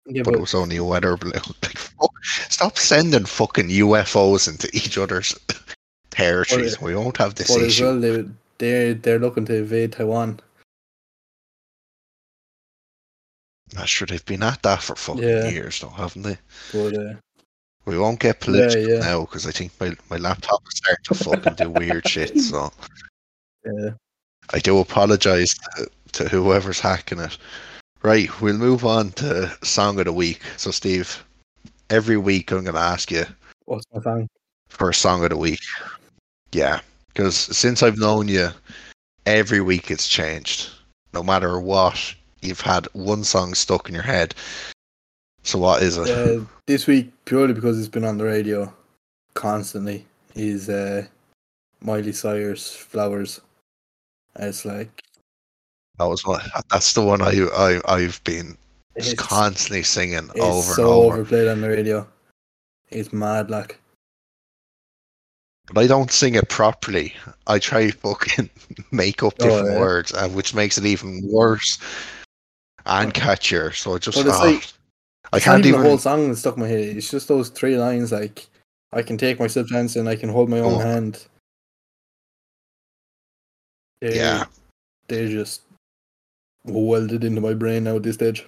yeah, 0.08 0.22
but 0.24 0.32
but 0.32 0.38
it 0.38 0.42
was 0.42 0.54
only 0.54 0.78
a 0.78 0.84
weather 0.84 1.18
balloon. 1.22 1.34
Like, 1.64 1.78
fuck, 1.78 2.12
stop 2.50 2.78
sending 2.78 3.26
fucking 3.26 3.70
UFOs 3.70 4.48
into 4.48 4.70
each 4.76 4.98
other's 4.98 5.38
territories. 6.12 6.80
we 6.82 6.96
won't 6.96 7.18
have 7.18 7.36
this 7.36 7.48
but 7.50 7.62
as 7.62 7.68
issue. 7.68 7.84
well, 7.86 8.00
they 8.00 8.26
they're 8.58 8.94
they're 8.94 9.20
looking 9.20 9.46
to 9.46 9.56
invade 9.58 9.92
Taiwan. 9.94 10.40
Not 13.74 13.90
sure 13.90 14.06
they've 14.06 14.24
been 14.26 14.44
at 14.44 14.62
that 14.64 14.82
for 14.82 14.96
fucking 14.96 15.24
Yeah. 15.24 15.50
years, 15.50 15.80
though, 15.82 15.90
haven't 15.90 16.22
they? 16.22 16.38
But 16.72 16.96
uh, 16.98 17.14
We 17.86 17.98
won't 17.98 18.20
get 18.20 18.40
political 18.40 18.88
yeah. 18.88 19.00
now 19.00 19.22
because 19.22 19.46
I 19.48 19.52
think 19.52 19.72
my, 19.80 19.94
my 20.10 20.18
laptop 20.18 20.62
is 20.72 20.78
starting 20.78 21.04
to 21.06 21.16
fucking 21.16 21.54
do 21.56 21.70
weird 21.72 22.08
shit. 22.08 22.36
So 22.40 22.72
yeah, 23.66 23.90
I 24.54 24.60
do 24.60 24.78
apologise 24.80 25.56
to, 25.76 25.90
to 26.14 26.30
whoever's 26.30 26.80
hacking 26.80 27.20
it. 27.20 27.38
Right, 28.06 28.30
we'll 28.40 28.56
move 28.56 28.86
on 28.86 29.10
to 29.14 29.52
song 29.64 29.98
of 29.98 30.06
the 30.06 30.14
week. 30.14 30.40
So, 30.58 30.70
Steve, 30.70 31.26
every 31.90 32.18
week 32.18 32.52
I'm 32.52 32.64
going 32.64 32.76
to 32.76 32.80
ask 32.80 33.10
you 33.10 33.26
what's 33.66 33.84
my 33.92 34.00
song? 34.00 34.28
for 34.70 34.94
song 34.94 35.24
of 35.24 35.32
the 35.32 35.38
week. 35.38 35.62
Yeah, 36.52 36.82
because 37.08 37.36
since 37.36 37.82
I've 37.82 37.98
known 37.98 38.28
you, 38.28 38.50
every 39.26 39.60
week 39.60 39.90
it's 39.90 40.08
changed. 40.08 40.70
No 41.16 41.24
matter 41.24 41.60
what, 41.60 42.14
you've 42.44 42.62
had 42.62 42.86
one 42.94 43.24
song 43.24 43.56
stuck 43.56 43.90
in 43.90 43.96
your 43.96 44.04
head. 44.04 44.36
So, 45.42 45.58
what 45.58 45.82
is 45.82 45.98
it? 45.98 46.08
Uh, 46.08 46.46
this 46.68 46.86
week, 46.86 47.12
purely 47.26 47.56
because 47.56 47.80
it's 47.80 47.88
been 47.88 48.06
on 48.06 48.20
the 48.20 48.26
radio 48.26 48.72
constantly, 49.34 50.06
is 50.36 50.70
uh, 50.70 51.08
Miley 51.82 52.12
Cyrus 52.12 52.70
"Flowers." 52.70 53.42
It's 54.36 54.64
like 54.64 55.02
That 55.98 56.06
was 56.06 56.26
what. 56.26 56.44
That's 56.70 56.94
the 56.94 57.04
one 57.04 57.22
I 57.22 57.48
I 57.56 57.82
I've 57.88 58.22
been 58.24 58.58
it's, 58.96 59.14
constantly 59.14 59.84
singing 59.84 60.30
it's 60.34 60.40
over 60.40 60.74
so 60.74 60.82
and 60.84 60.92
over. 60.92 61.16
overplayed 61.18 61.48
on 61.48 61.62
the 61.62 61.70
radio. 61.70 62.08
It's 62.90 63.12
mad, 63.14 63.50
like 63.50 63.80
But 65.74 65.84
I 65.84 65.88
don't 65.88 66.12
sing 66.12 66.36
it 66.36 66.50
properly. 66.50 67.14
I 67.48 67.60
try 67.60 67.92
fucking 67.92 68.50
make 68.92 69.24
up 69.24 69.34
oh, 69.40 69.44
different 69.44 69.70
Oh, 69.70 69.74
yeah. 69.74 69.80
words, 69.80 70.12
and 70.14 70.36
which 70.36 70.54
makes 70.54 70.78
it 70.78 70.86
even 70.86 71.22
worse 71.26 71.80
and 72.86 73.14
catchier. 73.14 73.74
So 73.76 73.96
I 73.96 73.98
just 74.00 74.18
But 74.18 74.28
it's 74.28 74.40
like- 74.40 74.68
I 75.34 75.38
not 75.38 75.42
can't 75.42 75.60
even 75.66 75.70
even. 75.70 75.82
the 75.84 75.90
whole 75.90 75.98
song 75.98 76.28
that's 76.28 76.40
stuck 76.42 76.56
in 76.56 76.62
my 76.62 76.68
head. 76.68 76.96
It's 76.96 77.10
just 77.10 77.28
those 77.28 77.50
three 77.50 77.78
lines 77.78 78.12
like 78.12 78.46
I 78.94 79.02
can 79.02 79.18
take 79.18 79.40
myself 79.40 79.72
and 79.72 80.08
I 80.08 80.16
can 80.16 80.30
hold 80.30 80.50
my 80.50 80.60
own 80.60 80.76
Oh. 80.76 80.80
hand. 80.80 81.26
They, 84.02 84.16
Yeah. 84.18 84.46
They're 85.08 85.28
just 85.28 85.62
welded 86.66 87.24
into 87.24 87.42
my 87.42 87.54
brain 87.54 87.84
now 87.84 87.96
at 87.98 88.04
this 88.04 88.16
stage. 88.16 88.46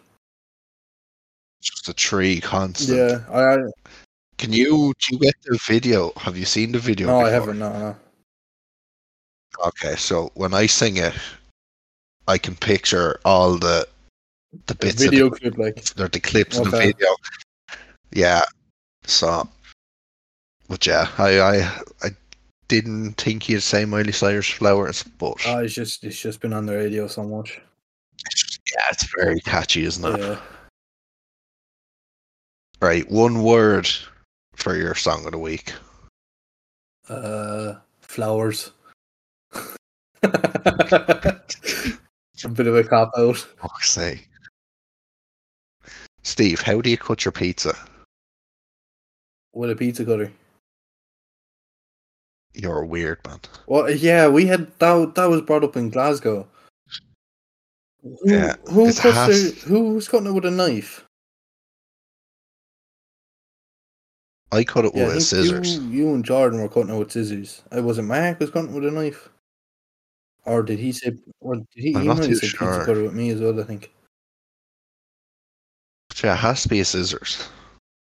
Just 1.62 1.90
a 1.90 1.94
tree 1.94 2.40
constant. 2.40 2.98
Yeah, 2.98 3.20
I, 3.32 3.56
I 3.56 3.58
Can 4.38 4.54
you 4.54 4.94
do 5.00 5.16
you 5.16 5.20
get 5.20 5.36
the 5.44 5.60
video? 5.68 6.12
Have 6.18 6.38
you 6.38 6.46
seen 6.46 6.72
the 6.72 6.80
video? 6.80 7.08
no, 7.08 7.22
I 7.22 7.30
haven't. 7.30 7.60
No, 7.60 7.72
no. 7.72 7.96
Okay, 9.66 9.96
so 9.96 10.32
when 10.36 10.54
I 10.54 10.68
sing 10.68 10.98
it, 10.98 11.14
I 12.28 12.38
can 12.38 12.56
picture 12.56 13.20
all 13.26 13.58
the 13.58 13.88
the 14.52 14.74
The 14.74 14.76
bits 14.76 15.04
video 15.04 15.28
of 15.28 15.34
the, 15.34 15.40
clip, 15.40 15.58
like 15.58 15.84
or 16.00 16.08
the 16.08 16.20
clips 16.20 16.58
in 16.58 16.70
the 16.70 16.78
video. 16.78 17.16
Yeah. 18.12 18.44
So, 19.06 19.48
but 20.68 20.86
yeah, 20.86 21.10
I 21.18 21.40
I 21.40 21.56
I 22.04 22.10
didn't 22.68 23.14
think 23.14 23.50
you'd 23.50 23.62
say 23.62 23.86
Miley 23.86 24.12
Cyrus 24.12 24.50
flowers, 24.50 25.04
but 25.04 25.38
oh, 25.48 25.60
it's 25.60 25.74
just 25.74 26.04
it's 26.04 26.20
just 26.20 26.40
been 26.42 26.54
on 26.54 26.66
the 26.66 26.76
radio 26.76 27.08
so 27.08 27.24
much. 27.24 27.62
Yeah, 28.74 28.84
it's 28.92 29.08
very 29.16 29.40
catchy, 29.42 29.84
isn't 29.84 30.06
it? 30.16 30.20
Yeah, 30.20 30.40
Right, 32.82 33.10
one 33.10 33.42
word 33.44 33.90
for 34.56 34.76
your 34.76 34.94
song 34.94 35.26
of 35.26 35.32
the 35.32 35.38
week. 35.40 35.74
uh, 37.10 37.76
flowers. 38.02 38.72
a 40.24 41.40
bit 42.54 42.68
of 42.68 42.76
a 42.76 42.84
cop 42.84 43.12
out. 43.18 43.38
Fuck's 43.38 43.90
sake. 43.92 44.30
Steve, 46.24 46.62
how 46.62 46.82
do 46.82 46.90
you 46.90 46.98
cut 46.98 47.26
your 47.26 47.32
pizza? 47.32 47.76
with 49.54 49.72
a 49.72 49.76
pizza 49.76 50.06
cutter. 50.06 50.32
You're 52.54 52.82
a 52.84 52.86
weird 52.86 53.26
man. 53.26 53.40
Well, 53.66 53.90
yeah, 53.90 54.28
we 54.28 54.46
had 54.46 54.72
that. 54.80 55.14
That 55.16 55.30
was 55.30 55.42
brought 55.42 55.64
up 55.64 55.76
in 55.76 55.90
Glasgow. 55.90 56.48
Who, 58.04 58.18
Yeah, 58.26 58.56
who 58.70 58.88
it 58.88 58.96
cuts 58.98 59.16
has- 59.16 59.64
their, 59.64 59.70
who's 59.70 60.08
cutting 60.08 60.28
it 60.28 60.32
with 60.34 60.46
a 60.46 60.52
knife? 60.52 61.04
I 64.52 64.64
cut 64.64 64.86
it 64.86 64.96
Yeah, 64.96 65.08
with 65.08 65.24
scissors. 65.24 65.78
You, 65.78 65.82
you 65.90 66.14
and 66.14 66.24
Jordan 66.24 66.62
were 66.62 66.70
cutting 66.70 66.94
it 66.96 66.98
with 66.98 67.12
scissors. 67.12 67.64
It 67.72 67.84
wasn't 67.84 68.08
Mark 68.08 68.40
was 68.40 68.50
cutting 68.50 68.72
it 68.72 68.74
with 68.80 68.86
a 68.86 68.92
knife, 68.92 69.30
or 70.46 70.64
did 70.64 70.80
he 70.80 70.94
say? 70.94 71.12
Or 71.42 71.56
did 71.56 71.66
he? 71.76 71.94
I'm 71.96 72.02
he 72.04 72.08
not 72.08 72.24
too 72.24 72.36
said 72.36 72.50
sure. 72.50 72.68
pizza 72.70 72.86
cutter 72.86 73.04
with 73.04 73.14
me 73.14 73.30
as 73.32 73.42
well. 73.42 73.60
I 73.60 73.64
think. 73.64 73.92
Yeah, 76.24 76.34
it 76.34 76.38
has 76.38 76.64
to 76.64 76.70
be 76.70 76.80
a 76.80 76.86
scissors. 76.86 77.50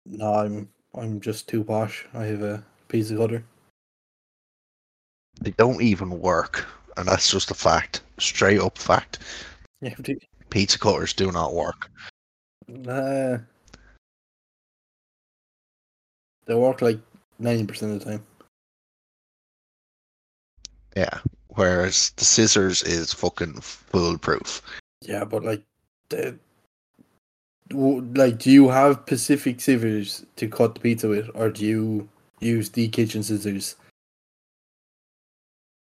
No, 0.07 0.35
I'm 0.35 0.69
I'm 0.95 1.21
just 1.21 1.49
too 1.49 1.63
posh. 1.63 2.05
I 2.15 2.25
have 2.25 2.43
a 2.43 2.65
piece 2.89 3.11
of 3.13 3.19
cutter. 3.19 3.45
They 5.41 5.53
don't 5.53 5.81
even 5.83 6.21
work, 6.21 6.67
and 6.97 7.07
that's 7.07 7.31
just 7.31 7.53
a 7.53 7.55
fact, 7.55 8.03
straight 8.19 8.61
up 8.61 8.77
fact. 8.77 9.21
Yeah, 9.85 9.95
Pizza 10.51 10.79
cutters 10.79 11.13
do 11.13 11.31
not 11.31 11.55
work. 11.55 11.91
nah. 12.69 13.39
They 16.47 16.55
work 16.55 16.81
like 16.81 17.01
ninety 17.39 17.67
percent 17.67 17.93
of 17.93 17.99
the 18.01 18.05
time. 18.05 18.23
Yeah. 20.97 21.19
Whereas 21.49 22.11
the 22.17 22.25
scissors 22.25 22.83
is 22.83 23.13
fucking 23.13 23.61
foolproof. 23.61 24.63
Yeah, 25.03 25.25
but 25.25 25.45
like, 25.45 25.63
the, 26.09 26.37
like, 27.71 28.39
do 28.39 28.51
you 28.51 28.69
have 28.69 29.03
specific 29.07 29.61
scissors 29.61 30.25
to 30.37 30.49
cut 30.49 30.75
the 30.75 30.81
pizza 30.81 31.09
with, 31.09 31.31
or 31.35 31.51
do 31.51 31.65
you 31.65 32.09
use 32.41 32.71
the 32.71 32.89
kitchen 32.89 33.23
scissors? 33.23 33.77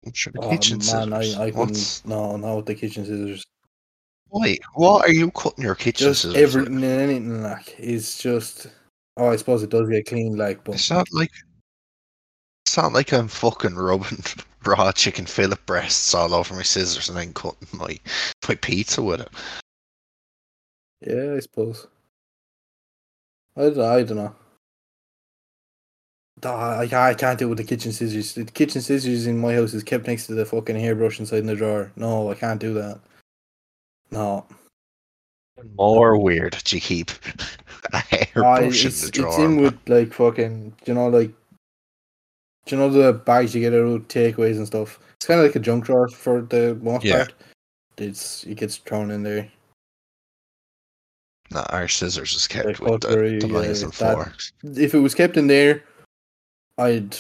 What's 0.02 0.26
your 0.26 0.34
Oh 0.40 0.50
kitchen 0.50 0.80
man, 0.80 1.14
I, 1.14 1.22
scissors? 1.22 1.40
I 1.40 1.52
couldn't. 1.52 1.70
What's... 1.70 2.06
No, 2.06 2.36
not 2.36 2.56
with 2.58 2.66
the 2.66 2.76
kitchen 2.76 3.06
scissors. 3.06 3.46
Wait, 4.32 4.62
what 4.76 5.06
are 5.06 5.12
you 5.12 5.30
cutting 5.32 5.64
your 5.64 5.76
kitchen 5.76 6.08
Just 6.08 6.22
scissors? 6.22 6.38
everything 6.38 6.76
and 6.76 6.84
anything 6.86 7.44
like 7.44 7.76
is 7.80 8.18
just. 8.18 8.68
Oh, 9.18 9.30
I 9.30 9.36
suppose 9.36 9.62
it 9.62 9.70
does 9.70 9.90
get 9.90 10.06
cleaned, 10.08 10.38
like, 10.38 10.64
but 10.64 10.76
It's 10.76 10.90
not 10.90 11.08
like 11.12 11.32
it's 12.66 12.78
not 12.78 12.94
like 12.94 13.12
I'm 13.12 13.28
fucking 13.28 13.76
rubbing 13.76 14.24
raw 14.66 14.92
chicken 14.94 15.26
fillet 15.26 15.58
breasts 15.66 16.14
all 16.14 16.34
over 16.34 16.54
my 16.54 16.62
scissors 16.64 17.10
and 17.10 17.18
then 17.18 17.34
cutting 17.34 17.68
my 17.74 18.00
my 18.48 18.56
pizza 18.56 19.02
with 19.04 19.20
it. 19.22 19.30
yeah, 21.02 21.34
I 21.36 21.40
suppose. 21.42 21.88
I, 23.58 23.62
don't- 23.64 23.80
I 23.80 24.04
don't 24.04 24.18
know. 24.18 24.36
I, 26.44 26.88
I 26.92 27.14
can't 27.14 27.38
do 27.38 27.46
it 27.46 27.50
with 27.50 27.58
the 27.60 27.64
kitchen 27.66 27.92
scissors. 27.92 28.34
The 28.34 28.46
kitchen 28.46 28.82
scissors 28.82 29.28
in 29.28 29.38
my 29.38 29.54
house 29.54 29.74
is 29.74 29.84
kept 29.84 30.08
next 30.08 30.26
to 30.28 30.34
the 30.34 30.46
fucking 30.46 30.76
hairbrush 30.78 31.20
inside 31.20 31.40
in 31.40 31.48
the 31.48 31.56
drawer. 31.56 31.92
No, 31.98 32.32
I 32.32 32.36
can't 32.36 32.60
do 32.60 32.74
that. 32.76 33.00
No. 34.12 34.46
More 35.78 36.18
weird 36.18 36.62
you 36.72 36.82
keep 36.82 37.12
a 37.94 37.98
hairbrush 38.00 38.60
uh, 38.60 38.64
in 38.64 38.88
it's, 38.88 39.10
the 39.10 39.24
it's 39.24 39.38
in 39.38 39.58
with 39.62 39.78
like 39.88 40.14
fucking, 40.14 40.70
do 40.70 40.92
you 40.92 40.94
know, 40.94 41.08
like, 41.08 41.32
do 42.66 42.76
you 42.76 42.78
know 42.78 42.90
the 42.90 43.14
bags 43.14 43.54
you 43.54 43.62
get 43.62 43.74
out 43.74 43.80
of 43.86 44.08
takeaways 44.08 44.58
and 44.58 44.68
stuff? 44.68 45.00
It's 45.18 45.26
kind 45.28 45.40
of 45.40 45.46
like 45.46 45.56
a 45.56 45.60
junk 45.60 45.86
drawer 45.86 46.08
for 46.08 46.42
the 46.42 46.76
most 46.82 47.04
Yeah. 47.04 47.26
part. 47.26 47.34
It's 47.98 48.44
it 48.46 48.56
gets 48.56 48.78
thrown 48.78 49.12
in 49.12 49.22
there. 49.24 49.52
Nah, 51.52 51.66
our 51.70 51.88
scissors 51.88 52.34
is 52.34 52.48
kept 52.48 52.78
The 52.80 52.84
with 52.84 53.02
the, 53.02 53.08
cutlery, 53.10 53.40
the 53.40 53.48
yeah, 53.48 53.84
and 53.84 53.94
forks. 53.94 54.54
If 54.64 54.96
it 54.96 55.00
was 55.00 55.14
kept 55.14 55.38
in 55.38 55.48
there, 55.48 55.84
I'd 56.78 57.16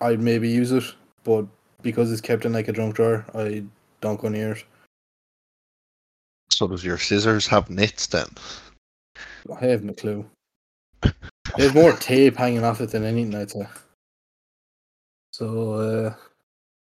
I'd 0.00 0.20
maybe 0.20 0.48
use 0.48 0.72
it, 0.72 0.84
but 1.24 1.46
because 1.82 2.10
it's 2.12 2.20
kept 2.20 2.44
in 2.44 2.52
like 2.52 2.68
a 2.68 2.72
junk 2.72 2.96
drawer, 2.96 3.24
I 3.34 3.64
don't 4.00 4.20
go 4.20 4.28
near 4.28 4.52
it. 4.52 4.64
So 6.50 6.66
does 6.66 6.84
your 6.84 6.98
scissors 6.98 7.46
have 7.46 7.70
nits 7.70 8.06
then? 8.06 8.28
I 9.60 9.64
haven't 9.66 9.90
a 9.90 9.94
clue. 9.94 10.28
There's 11.56 11.74
more 11.74 11.92
tape 11.92 12.36
hanging 12.36 12.64
off 12.64 12.80
it 12.80 12.90
than 12.90 13.04
anything, 13.04 13.34
I'd 13.34 13.50
say. 13.50 13.66
So, 15.32 15.74
uh, 15.74 16.14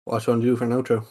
what 0.06 0.26
you 0.26 0.34
want 0.34 0.43
to 0.43 0.47
do 0.47 0.56
for 0.56 0.65
an 0.65 0.71
outro? 0.71 1.06